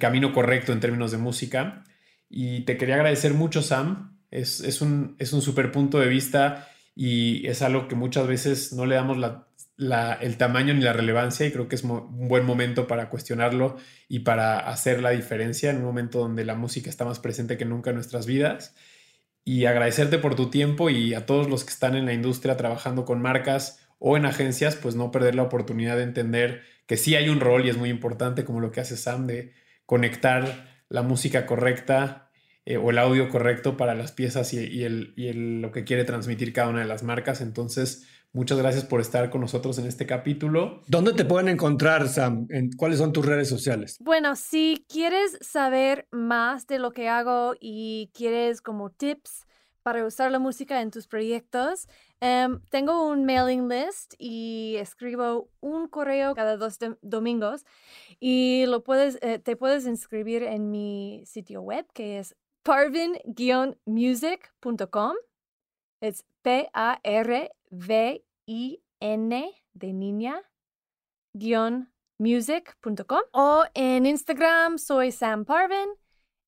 camino 0.00 0.32
correcto 0.32 0.72
en 0.72 0.80
términos 0.80 1.12
de 1.12 1.18
música. 1.18 1.84
Y 2.28 2.60
te 2.60 2.76
quería 2.76 2.96
agradecer 2.96 3.34
mucho, 3.34 3.62
Sam. 3.62 4.18
Es, 4.30 4.60
es 4.60 4.80
un, 4.80 5.16
es 5.18 5.32
un 5.32 5.42
super 5.42 5.70
punto 5.70 5.98
de 6.00 6.08
vista 6.08 6.68
y 6.94 7.46
es 7.46 7.62
algo 7.62 7.86
que 7.86 7.94
muchas 7.94 8.26
veces 8.26 8.72
no 8.72 8.86
le 8.86 8.94
damos 8.94 9.18
la, 9.18 9.46
el 9.78 10.36
tamaño 10.36 10.74
ni 10.74 10.82
la 10.82 10.92
relevancia 10.92 11.46
y 11.46 11.52
creo 11.52 11.68
que 11.68 11.76
es 11.76 11.84
un 11.84 12.28
buen 12.28 12.44
momento 12.44 12.86
para 12.86 13.08
cuestionarlo 13.08 13.76
y 14.08 14.20
para 14.20 14.58
hacer 14.58 15.02
la 15.02 15.10
diferencia 15.10 15.70
en 15.70 15.78
un 15.78 15.84
momento 15.84 16.18
donde 16.18 16.44
la 16.44 16.54
música 16.54 16.90
está 16.90 17.04
más 17.04 17.18
presente 17.18 17.56
que 17.56 17.64
nunca 17.64 17.90
en 17.90 17.96
nuestras 17.96 18.26
vidas. 18.26 18.74
Y 19.44 19.64
agradecerte 19.64 20.18
por 20.18 20.36
tu 20.36 20.50
tiempo 20.50 20.88
y 20.88 21.14
a 21.14 21.26
todos 21.26 21.48
los 21.48 21.64
que 21.64 21.72
están 21.72 21.96
en 21.96 22.06
la 22.06 22.12
industria 22.12 22.56
trabajando 22.56 23.04
con 23.04 23.20
marcas 23.20 23.80
o 23.98 24.16
en 24.16 24.26
agencias, 24.26 24.76
pues 24.76 24.94
no 24.94 25.10
perder 25.10 25.34
la 25.34 25.42
oportunidad 25.42 25.96
de 25.96 26.04
entender 26.04 26.62
que 26.86 26.96
sí 26.96 27.16
hay 27.16 27.28
un 27.28 27.40
rol 27.40 27.66
y 27.66 27.70
es 27.70 27.76
muy 27.76 27.88
importante 27.88 28.44
como 28.44 28.60
lo 28.60 28.70
que 28.70 28.80
hace 28.80 28.96
Sam 28.96 29.26
de 29.26 29.52
conectar 29.86 30.84
la 30.88 31.02
música 31.02 31.46
correcta 31.46 32.30
eh, 32.64 32.76
o 32.76 32.90
el 32.90 32.98
audio 32.98 33.28
correcto 33.28 33.76
para 33.76 33.94
las 33.94 34.12
piezas 34.12 34.52
y, 34.54 34.84
el, 34.84 35.60
lo 35.60 35.72
que 35.72 35.84
quiere 35.84 36.04
transmitir 36.04 36.52
cada 36.52 36.68
una 36.68 36.80
de 36.80 36.86
las 36.86 37.02
marcas. 37.02 37.40
Entonces, 37.40 38.06
Muchas 38.34 38.56
gracias 38.56 38.86
por 38.86 39.02
estar 39.02 39.28
con 39.28 39.42
nosotros 39.42 39.78
en 39.78 39.86
este 39.86 40.06
capítulo. 40.06 40.80
¿Dónde 40.88 41.12
te 41.12 41.26
pueden 41.26 41.48
encontrar, 41.48 42.08
Sam? 42.08 42.48
¿Cuáles 42.78 42.98
son 42.98 43.12
tus 43.12 43.26
redes 43.26 43.46
sociales? 43.46 43.98
Bueno, 44.00 44.36
si 44.36 44.86
quieres 44.88 45.36
saber 45.42 46.08
más 46.10 46.66
de 46.66 46.78
lo 46.78 46.92
que 46.92 47.10
hago 47.10 47.52
y 47.60 48.10
quieres 48.14 48.62
como 48.62 48.88
tips 48.88 49.46
para 49.82 50.06
usar 50.06 50.30
la 50.30 50.38
música 50.38 50.80
en 50.80 50.90
tus 50.90 51.06
proyectos, 51.08 51.88
em, 52.20 52.58
tengo 52.70 53.06
un 53.06 53.26
mailing 53.26 53.68
list 53.68 54.14
y 54.18 54.76
escribo 54.78 55.50
un 55.60 55.88
correo 55.88 56.34
cada 56.34 56.56
dos 56.56 56.78
domingos 57.02 57.66
y 58.18 58.64
lo 58.66 58.82
puedes, 58.82 59.18
eh, 59.20 59.40
te 59.40 59.56
puedes 59.56 59.86
inscribir 59.86 60.42
en 60.42 60.70
mi 60.70 61.22
sitio 61.26 61.60
web 61.60 61.84
que 61.92 62.18
es 62.18 62.34
parvin-music.com. 62.62 65.16
Es 66.00 66.24
P-A-R-V-I-N 67.72 69.52
de 69.74 69.92
niña 69.92 70.42
music.com 72.18 73.20
o 73.32 73.64
en 73.74 74.06
Instagram 74.06 74.78
soy 74.78 75.10
Sam 75.10 75.44
Parvin 75.44 75.88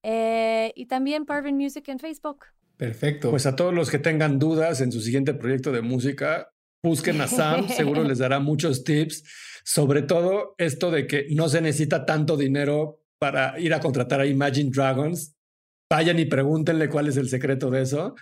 eh, 0.03 0.71
y 0.75 0.85
también 0.85 1.25
Parvin 1.25 1.57
Music 1.57 1.89
en 1.89 1.99
Facebook. 1.99 2.45
Perfecto. 2.77 3.31
Pues 3.31 3.45
a 3.45 3.55
todos 3.55 3.73
los 3.73 3.89
que 3.89 3.97
tengan 3.97 4.37
dudas 4.37 4.81
en 4.81 4.91
su 4.91 5.01
siguiente 5.01 5.33
proyecto 5.33 5.71
de 5.71 5.81
música, 5.81 6.51
busquen 6.83 7.19
a 7.21 7.27
Sam, 7.27 7.67
seguro 7.75 8.03
les 8.03 8.19
dará 8.19 8.39
muchos 8.39 8.83
tips, 8.83 9.23
sobre 9.63 10.03
todo 10.03 10.53
esto 10.57 10.91
de 10.91 11.07
que 11.07 11.25
no 11.31 11.49
se 11.49 11.61
necesita 11.61 12.05
tanto 12.05 12.37
dinero 12.37 13.01
para 13.17 13.59
ir 13.59 13.73
a 13.73 13.79
contratar 13.79 14.19
a 14.19 14.27
Imagine 14.27 14.69
Dragons. 14.69 15.34
Vayan 15.89 16.17
y 16.17 16.25
pregúntenle 16.25 16.89
cuál 16.89 17.07
es 17.07 17.17
el 17.17 17.29
secreto 17.29 17.69
de 17.69 17.83
eso. 17.83 18.15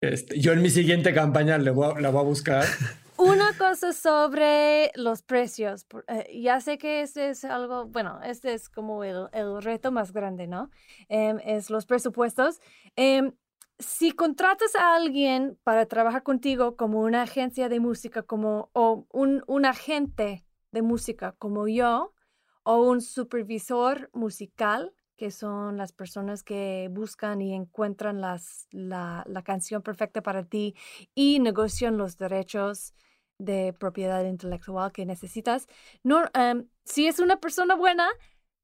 Este, 0.00 0.40
yo 0.40 0.52
en 0.52 0.62
mi 0.62 0.70
siguiente 0.70 1.12
campaña 1.12 1.58
la 1.58 1.72
voy 1.72 1.94
a 1.94 2.22
buscar. 2.22 2.64
Una 3.18 3.52
cosa 3.58 3.92
sobre 3.92 4.90
los 4.94 5.20
precios. 5.20 5.86
Eh, 6.08 6.40
ya 6.40 6.62
sé 6.62 6.78
que 6.78 7.02
este 7.02 7.28
es 7.28 7.44
algo, 7.44 7.84
bueno, 7.84 8.18
este 8.24 8.54
es 8.54 8.70
como 8.70 9.04
el, 9.04 9.28
reto 9.60 9.92
más 9.92 10.12
grande, 10.12 10.46
¿no? 10.46 10.70
Em, 11.10 11.38
es 11.44 11.68
los 11.68 11.84
presupuestos. 11.84 12.60
Em, 12.96 13.32
si 13.78 14.12
contratas 14.12 14.74
a 14.74 14.96
alguien 14.96 15.58
para 15.62 15.84
trabajar 15.84 16.22
contigo 16.22 16.76
como 16.76 17.00
una 17.00 17.22
agencia 17.22 17.68
de 17.68 17.80
música, 17.80 18.22
como, 18.22 18.70
o 18.72 19.06
un 19.12 19.64
agente 19.66 20.46
de 20.72 20.80
música 20.80 21.32
como 21.32 21.68
yo, 21.68 22.14
o 22.62 22.76
un 22.76 23.02
supervisor 23.02 24.08
musical, 24.14 24.94
que 25.20 25.30
son 25.30 25.76
las 25.76 25.92
personas 25.92 26.42
que 26.42 26.88
buscan 26.90 27.42
y 27.42 27.54
encuentran 27.54 28.22
la, 28.22 28.40
la, 28.70 29.42
canción 29.44 29.82
perfecta 29.82 30.22
para 30.22 30.44
ti 30.44 30.74
y 31.14 31.40
negocian 31.40 31.98
los 31.98 32.16
derechos 32.16 32.94
de 33.38 33.74
propiedad 33.78 34.24
intelectual 34.24 34.92
que 34.92 35.04
necesitas. 35.04 35.66
No, 36.02 36.24
em, 36.32 36.70
si 36.86 37.06
es 37.06 37.20
una 37.20 37.36
persona 37.36 37.74
buena, 37.74 38.08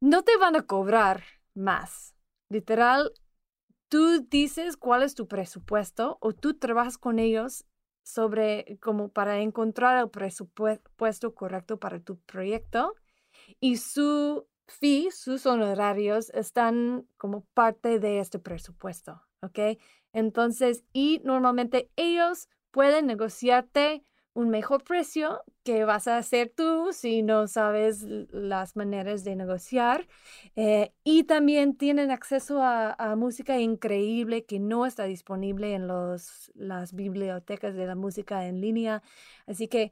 no 0.00 0.22
te 0.22 0.34
van 0.38 0.56
a 0.56 0.62
cobrar 0.62 1.24
más. 1.54 2.14
Literal, 2.48 3.12
tú 3.90 4.26
dices 4.30 4.78
cuál 4.78 5.02
es 5.02 5.14
tu 5.14 5.28
presupuesto 5.28 6.16
o 6.22 6.32
tú 6.32 6.54
trabajas 6.54 6.96
con 6.96 7.18
ellos 7.18 7.66
sobre 8.02 8.78
como 8.80 9.10
para 9.10 9.40
encontrar 9.40 9.98
el 9.98 10.08
presupuesto 10.08 11.34
correcto 11.34 11.78
para 11.78 12.00
tu 12.00 12.18
proyecto 12.20 12.94
y 13.60 13.76
su 13.76 14.48
fee, 14.66 15.10
sus 15.10 15.46
honorarios 15.46 16.30
están 16.30 17.06
como 17.16 17.44
parte 17.54 17.98
de 17.98 18.20
este 18.20 18.38
presupuesto, 18.38 19.22
¿ok? 19.42 19.78
Entonces, 20.12 20.84
y 20.92 21.20
normalmente 21.24 21.90
ellos 21.96 22.48
pueden 22.70 23.06
negociarte 23.06 24.02
un 24.36 24.50
mejor 24.50 24.84
precio 24.84 25.42
que 25.64 25.86
vas 25.86 26.06
a 26.08 26.18
hacer 26.18 26.52
tú 26.54 26.92
si 26.92 27.22
no 27.22 27.48
sabes 27.48 28.02
las 28.02 28.76
maneras 28.76 29.24
de 29.24 29.34
negociar. 29.34 30.06
Eh, 30.56 30.92
y 31.04 31.24
también 31.24 31.74
tienen 31.74 32.10
acceso 32.10 32.62
a, 32.62 32.94
música 33.16 33.58
increíble 33.58 34.44
que 34.44 34.58
no 34.60 34.84
está 34.84 35.04
disponible 35.04 35.72
en 35.72 35.86
los, 35.88 36.52
las 36.54 36.92
bibliotecas 36.92 37.74
de 37.74 37.86
la 37.86 37.94
música 37.94 38.46
en 38.46 38.60
línea. 38.60 39.02
Así 39.46 39.68
que 39.68 39.90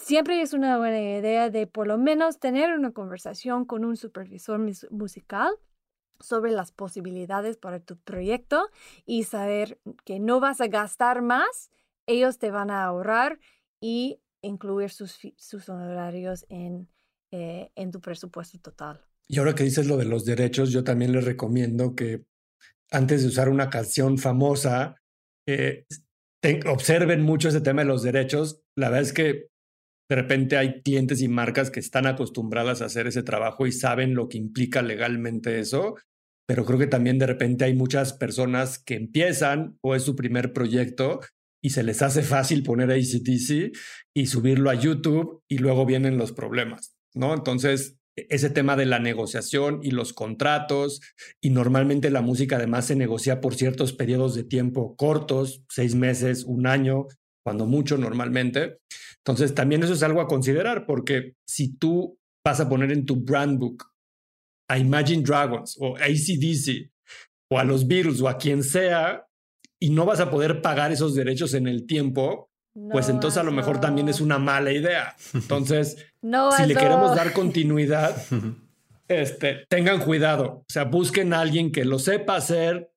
siempre 0.00 0.40
es 0.40 0.52
una 0.52 0.78
buena 0.78 1.00
idea 1.00 1.50
de 1.50 1.66
por 1.66 1.86
lo 1.86 1.98
menos 1.98 2.38
tener 2.38 2.72
una 2.72 2.92
conversación 2.92 3.64
con 3.64 3.84
un 3.84 3.96
supervisor 3.96 4.60
musical 4.90 5.54
sobre 6.20 6.52
las 6.52 6.72
posibilidades 6.72 7.56
para 7.56 7.80
tu 7.80 7.98
proyecto 7.98 8.68
y 9.04 9.24
saber 9.24 9.78
que 10.04 10.20
no 10.20 10.40
vas 10.40 10.60
a 10.60 10.68
gastar 10.68 11.22
más, 11.22 11.70
ellos 12.06 12.38
te 12.38 12.50
van 12.50 12.70
a 12.70 12.84
ahorrar 12.84 13.38
y 13.80 14.20
incluir 14.42 14.90
sus, 14.90 15.18
sus 15.36 15.68
honorarios 15.68 16.46
en, 16.48 16.88
eh, 17.32 17.70
en 17.74 17.90
tu 17.90 18.00
presupuesto 18.00 18.58
total. 18.58 19.04
Y 19.26 19.38
ahora 19.38 19.54
que 19.54 19.64
dices 19.64 19.86
lo 19.86 19.96
de 19.96 20.04
los 20.04 20.24
derechos, 20.24 20.70
yo 20.70 20.84
también 20.84 21.12
les 21.12 21.24
recomiendo 21.24 21.94
que 21.94 22.24
antes 22.90 23.22
de 23.22 23.28
usar 23.28 23.48
una 23.48 23.70
canción 23.70 24.18
famosa, 24.18 24.96
eh, 25.48 25.86
observen 26.66 27.22
mucho 27.22 27.48
ese 27.48 27.60
tema 27.60 27.82
de 27.82 27.88
los 27.88 28.02
derechos. 28.02 28.62
La 28.76 28.90
verdad 28.90 29.02
es 29.02 29.12
que 29.12 29.48
de 30.08 30.16
repente 30.16 30.56
hay 30.56 30.82
clientes 30.82 31.22
y 31.22 31.28
marcas 31.28 31.70
que 31.70 31.80
están 31.80 32.06
acostumbradas 32.06 32.82
a 32.82 32.86
hacer 32.86 33.06
ese 33.06 33.22
trabajo 33.22 33.66
y 33.66 33.72
saben 33.72 34.14
lo 34.14 34.28
que 34.28 34.38
implica 34.38 34.82
legalmente 34.82 35.58
eso, 35.60 35.96
pero 36.46 36.64
creo 36.64 36.78
que 36.78 36.86
también 36.86 37.18
de 37.18 37.26
repente 37.26 37.64
hay 37.64 37.74
muchas 37.74 38.12
personas 38.12 38.78
que 38.78 38.94
empiezan 38.94 39.78
o 39.82 39.94
es 39.94 40.02
su 40.02 40.14
primer 40.14 40.52
proyecto 40.52 41.20
y 41.62 41.70
se 41.70 41.82
les 41.82 42.02
hace 42.02 42.22
fácil 42.22 42.62
poner 42.62 42.90
ACTC 42.90 43.76
y 44.14 44.26
subirlo 44.26 44.70
a 44.70 44.74
YouTube 44.74 45.42
y 45.48 45.58
luego 45.58 45.86
vienen 45.86 46.18
los 46.18 46.32
problemas, 46.32 46.94
¿no? 47.14 47.32
Entonces, 47.32 47.96
e, 48.16 48.26
ese 48.28 48.50
tema 48.50 48.76
de 48.76 48.84
la 48.84 48.98
negociación 48.98 49.80
y 49.82 49.90
los 49.92 50.12
contratos 50.12 51.00
y 51.40 51.48
normalmente 51.48 52.10
la 52.10 52.20
música 52.20 52.56
además 52.56 52.86
se 52.86 52.96
negocia 52.96 53.40
por 53.40 53.54
ciertos 53.54 53.94
periodos 53.94 54.34
de 54.34 54.44
tiempo 54.44 54.94
cortos, 54.96 55.64
seis 55.70 55.94
meses, 55.94 56.44
un 56.44 56.66
año, 56.66 57.06
cuando 57.42 57.66
mucho 57.66 57.96
normalmente. 57.96 58.78
Entonces, 59.26 59.54
también 59.54 59.82
eso 59.82 59.94
es 59.94 60.02
algo 60.02 60.20
a 60.20 60.28
considerar 60.28 60.86
porque 60.86 61.36
si 61.46 61.76
tú 61.76 62.18
vas 62.44 62.60
a 62.60 62.68
poner 62.68 62.92
en 62.92 63.06
tu 63.06 63.16
brand 63.16 63.58
book 63.58 63.84
a 64.68 64.78
Imagine 64.78 65.22
Dragons 65.22 65.76
o 65.80 65.96
ACDC 65.96 66.90
o 67.50 67.58
a 67.58 67.64
los 67.64 67.86
Beatles 67.86 68.20
o 68.20 68.28
a 68.28 68.36
quien 68.36 68.62
sea, 68.62 69.26
y 69.84 69.90
no 69.90 70.06
vas 70.06 70.20
a 70.20 70.30
poder 70.30 70.62
pagar 70.62 70.92
esos 70.92 71.14
derechos 71.14 71.52
en 71.52 71.66
el 71.66 71.86
tiempo, 71.86 72.50
pues 72.90 73.08
entonces 73.08 73.38
a 73.38 73.42
lo 73.42 73.52
mejor 73.52 73.80
también 73.80 74.08
es 74.08 74.20
una 74.20 74.38
mala 74.38 74.72
idea. 74.72 75.14
Entonces, 75.34 75.96
si 76.56 76.66
le 76.66 76.74
queremos 76.74 77.14
dar 77.14 77.32
continuidad, 77.34 78.16
este, 79.08 79.66
tengan 79.68 80.00
cuidado. 80.00 80.60
O 80.60 80.64
sea, 80.68 80.84
busquen 80.84 81.34
a 81.34 81.40
alguien 81.40 81.70
que 81.70 81.84
lo 81.84 81.98
sepa 81.98 82.36
hacer, 82.36 82.90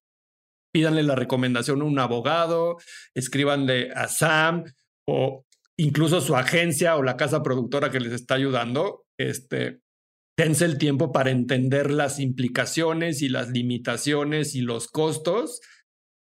pídanle 0.71 1.03
la 1.03 1.15
recomendación 1.15 1.82
a 1.82 1.86
un 1.86 1.99
abogado, 1.99 2.78
escríbanle 3.13 3.91
a 3.91 4.07
Sam 4.07 4.63
o 5.05 5.45
incluso 5.80 6.21
su 6.21 6.36
agencia 6.36 6.95
o 6.95 7.03
la 7.03 7.17
casa 7.17 7.43
productora 7.43 7.91
que 7.91 7.99
les 7.99 8.13
está 8.13 8.36
ayudando. 8.36 9.05
Este, 9.19 9.80
dense 10.38 10.65
el 10.65 10.78
tiempo 10.78 11.11
para 11.11 11.32
entender 11.32 11.91
las 11.91 12.19
implicaciones 12.19 13.21
y 13.21 13.30
las 13.30 13.49
limitaciones 13.49 14.55
y 14.55 14.61
los 14.61 14.88
costos 14.88 15.61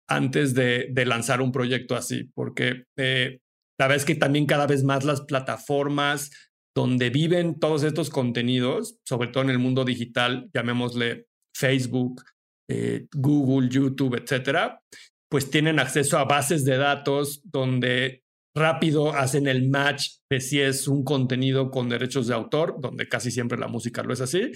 antes 0.08 0.54
de, 0.54 0.92
lanzar 1.04 1.40
un 1.40 1.52
proyecto 1.52 1.96
así, 1.96 2.30
porque 2.34 2.84
eh, 2.96 3.40
la 3.78 3.86
verdad 3.86 3.96
es 3.96 4.04
que 4.04 4.14
también 4.14 4.46
cada 4.46 4.66
vez 4.66 4.84
más 4.84 5.04
las 5.04 5.22
plataformas 5.22 6.30
donde 6.74 7.10
viven 7.10 7.58
todos 7.58 7.82
estos 7.82 8.10
contenidos, 8.10 8.98
sobre 9.04 9.28
todo 9.28 9.42
en 9.44 9.50
el 9.50 9.58
mundo 9.58 9.84
digital, 9.84 10.48
llamémosle 10.54 11.26
Facebook, 11.56 12.22
eh, 12.70 13.06
Google, 13.14 13.68
YouTube, 13.68 14.14
etcétera, 14.14 14.80
pues 15.30 15.50
tienen 15.50 15.78
acceso 15.78 16.18
a 16.18 16.24
bases 16.24 16.64
de 16.64 16.76
datos 16.76 17.40
donde 17.44 18.22
rápido 18.56 19.12
hacen 19.12 19.46
el 19.46 19.68
match 19.68 20.14
de 20.30 20.40
si 20.40 20.60
es 20.60 20.88
un 20.88 21.04
contenido 21.04 21.70
con 21.70 21.88
derechos 21.88 22.26
de 22.26 22.34
autor, 22.34 22.76
donde 22.80 23.08
casi 23.08 23.30
siempre 23.30 23.58
la 23.58 23.68
música 23.68 24.02
lo 24.02 24.12
es 24.12 24.20
así, 24.20 24.52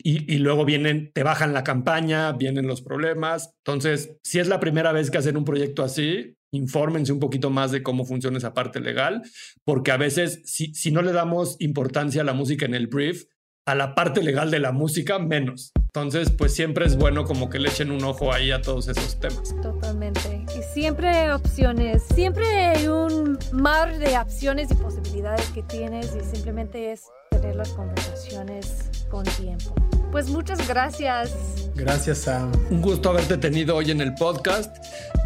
y, 0.00 0.38
luego 0.38 0.64
vienen, 0.64 1.10
te 1.12 1.24
bajan 1.24 1.52
la 1.52 1.64
campaña, 1.64 2.30
vienen 2.30 2.68
los 2.68 2.82
problemas. 2.82 3.50
Entonces, 3.64 4.12
si 4.22 4.38
es 4.38 4.46
la 4.46 4.60
primera 4.60 4.92
vez 4.92 5.10
que 5.10 5.18
hacen 5.18 5.36
un 5.36 5.44
proyecto 5.44 5.82
así, 5.82 6.36
infórmense 6.52 7.12
un 7.12 7.18
poquito 7.18 7.50
más 7.50 7.72
de 7.72 7.82
cómo 7.82 8.04
funciona 8.04 8.38
esa 8.38 8.54
parte 8.54 8.78
legal, 8.78 9.22
porque 9.64 9.90
a 9.90 9.96
veces 9.96 10.42
si, 10.44 10.72
si 10.72 10.92
no 10.92 11.02
le 11.02 11.10
damos 11.10 11.56
importancia 11.58 12.22
a 12.22 12.24
la 12.24 12.32
música 12.32 12.64
en 12.64 12.74
el 12.74 12.86
brief, 12.86 13.24
a 13.66 13.74
la 13.74 13.94
parte 13.94 14.22
legal 14.22 14.50
de 14.50 14.60
la 14.60 14.70
música 14.70 15.18
menos. 15.18 15.72
Entonces, 15.76 16.30
pues 16.30 16.54
siempre 16.54 16.86
es 16.86 16.96
bueno 16.96 17.24
como 17.24 17.50
que 17.50 17.58
le 17.58 17.68
echen 17.68 17.90
un 17.90 18.02
ojo 18.04 18.32
ahí 18.32 18.50
a 18.50 18.62
todos 18.62 18.88
esos 18.88 19.18
temas. 19.18 19.54
Totalmente. 19.60 20.46
Siempre 20.72 21.08
hay 21.08 21.30
opciones, 21.30 22.02
siempre 22.14 22.46
hay 22.46 22.88
un 22.88 23.38
mar 23.52 23.98
de 23.98 24.18
opciones 24.18 24.70
y 24.70 24.74
posibilidades 24.74 25.46
que 25.50 25.62
tienes 25.62 26.14
y 26.14 26.20
simplemente 26.34 26.92
es 26.92 27.04
tener 27.30 27.56
las 27.56 27.70
conversaciones 27.70 28.90
con 29.08 29.24
tiempo. 29.24 29.74
Pues 30.10 30.28
muchas 30.28 30.66
gracias. 30.66 31.34
Gracias, 31.74 32.18
Sam. 32.18 32.52
Un 32.70 32.80
gusto 32.80 33.10
haberte 33.10 33.36
tenido 33.36 33.76
hoy 33.76 33.90
en 33.90 34.00
el 34.00 34.14
podcast. 34.14 34.76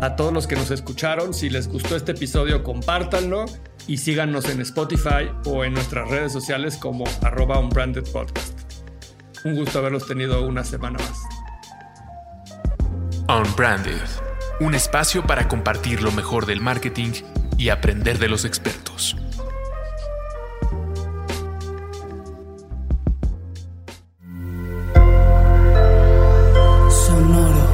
A 0.01 0.17
todos 0.17 0.33
los 0.33 0.47
que 0.47 0.57
nos 0.57 0.71
escucharon, 0.71 1.35
si 1.35 1.51
les 1.51 1.69
gustó 1.69 1.97
este 1.97 2.13
episodio, 2.13 2.63
compártanlo 2.63 3.45
y 3.87 3.99
síganos 3.99 4.49
en 4.49 4.61
Spotify 4.61 5.31
o 5.47 5.65
en 5.65 5.75
nuestras 5.75 6.09
redes 6.09 6.33
sociales 6.33 6.77
como 6.77 7.05
arroba 7.23 7.59
unbranded 7.59 8.05
podcast. 8.13 8.59
Un 9.45 9.57
gusto 9.57 9.79
haberlos 9.79 10.07
tenido 10.07 10.47
una 10.47 10.65
semana 10.65 10.99
más. 10.99 11.21
Unbranded, 13.29 14.01
un 14.63 14.75
espacio 14.75 15.25
para 15.25 15.49
compartir 15.49 16.03
lo 16.03 16.13
mejor 16.13 16.47
del 16.47 16.61
marketing 16.61 17.13
y 17.59 17.71
aprender 17.71 18.19
de 18.19 18.29
los 18.29 18.45
expertos. 18.45 19.17
Sonoro. 26.89 27.67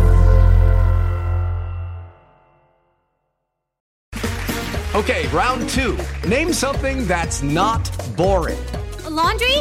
Okay, 4.95 5.26
round 5.28 5.68
two. 5.68 5.97
Name 6.26 6.53
something 6.53 7.07
that's 7.07 7.43
not 7.43 7.91
boring. 8.16 8.59
A 9.05 9.11
laundry? 9.11 9.59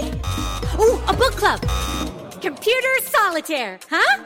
Ooh, 0.79 0.99
a 1.07 1.13
book 1.13 1.35
club. 1.35 1.59
Computer 2.41 3.01
solitaire, 3.03 3.79
huh? 3.89 4.23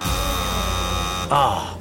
Ah, 1.33 1.73
oh, 1.75 1.80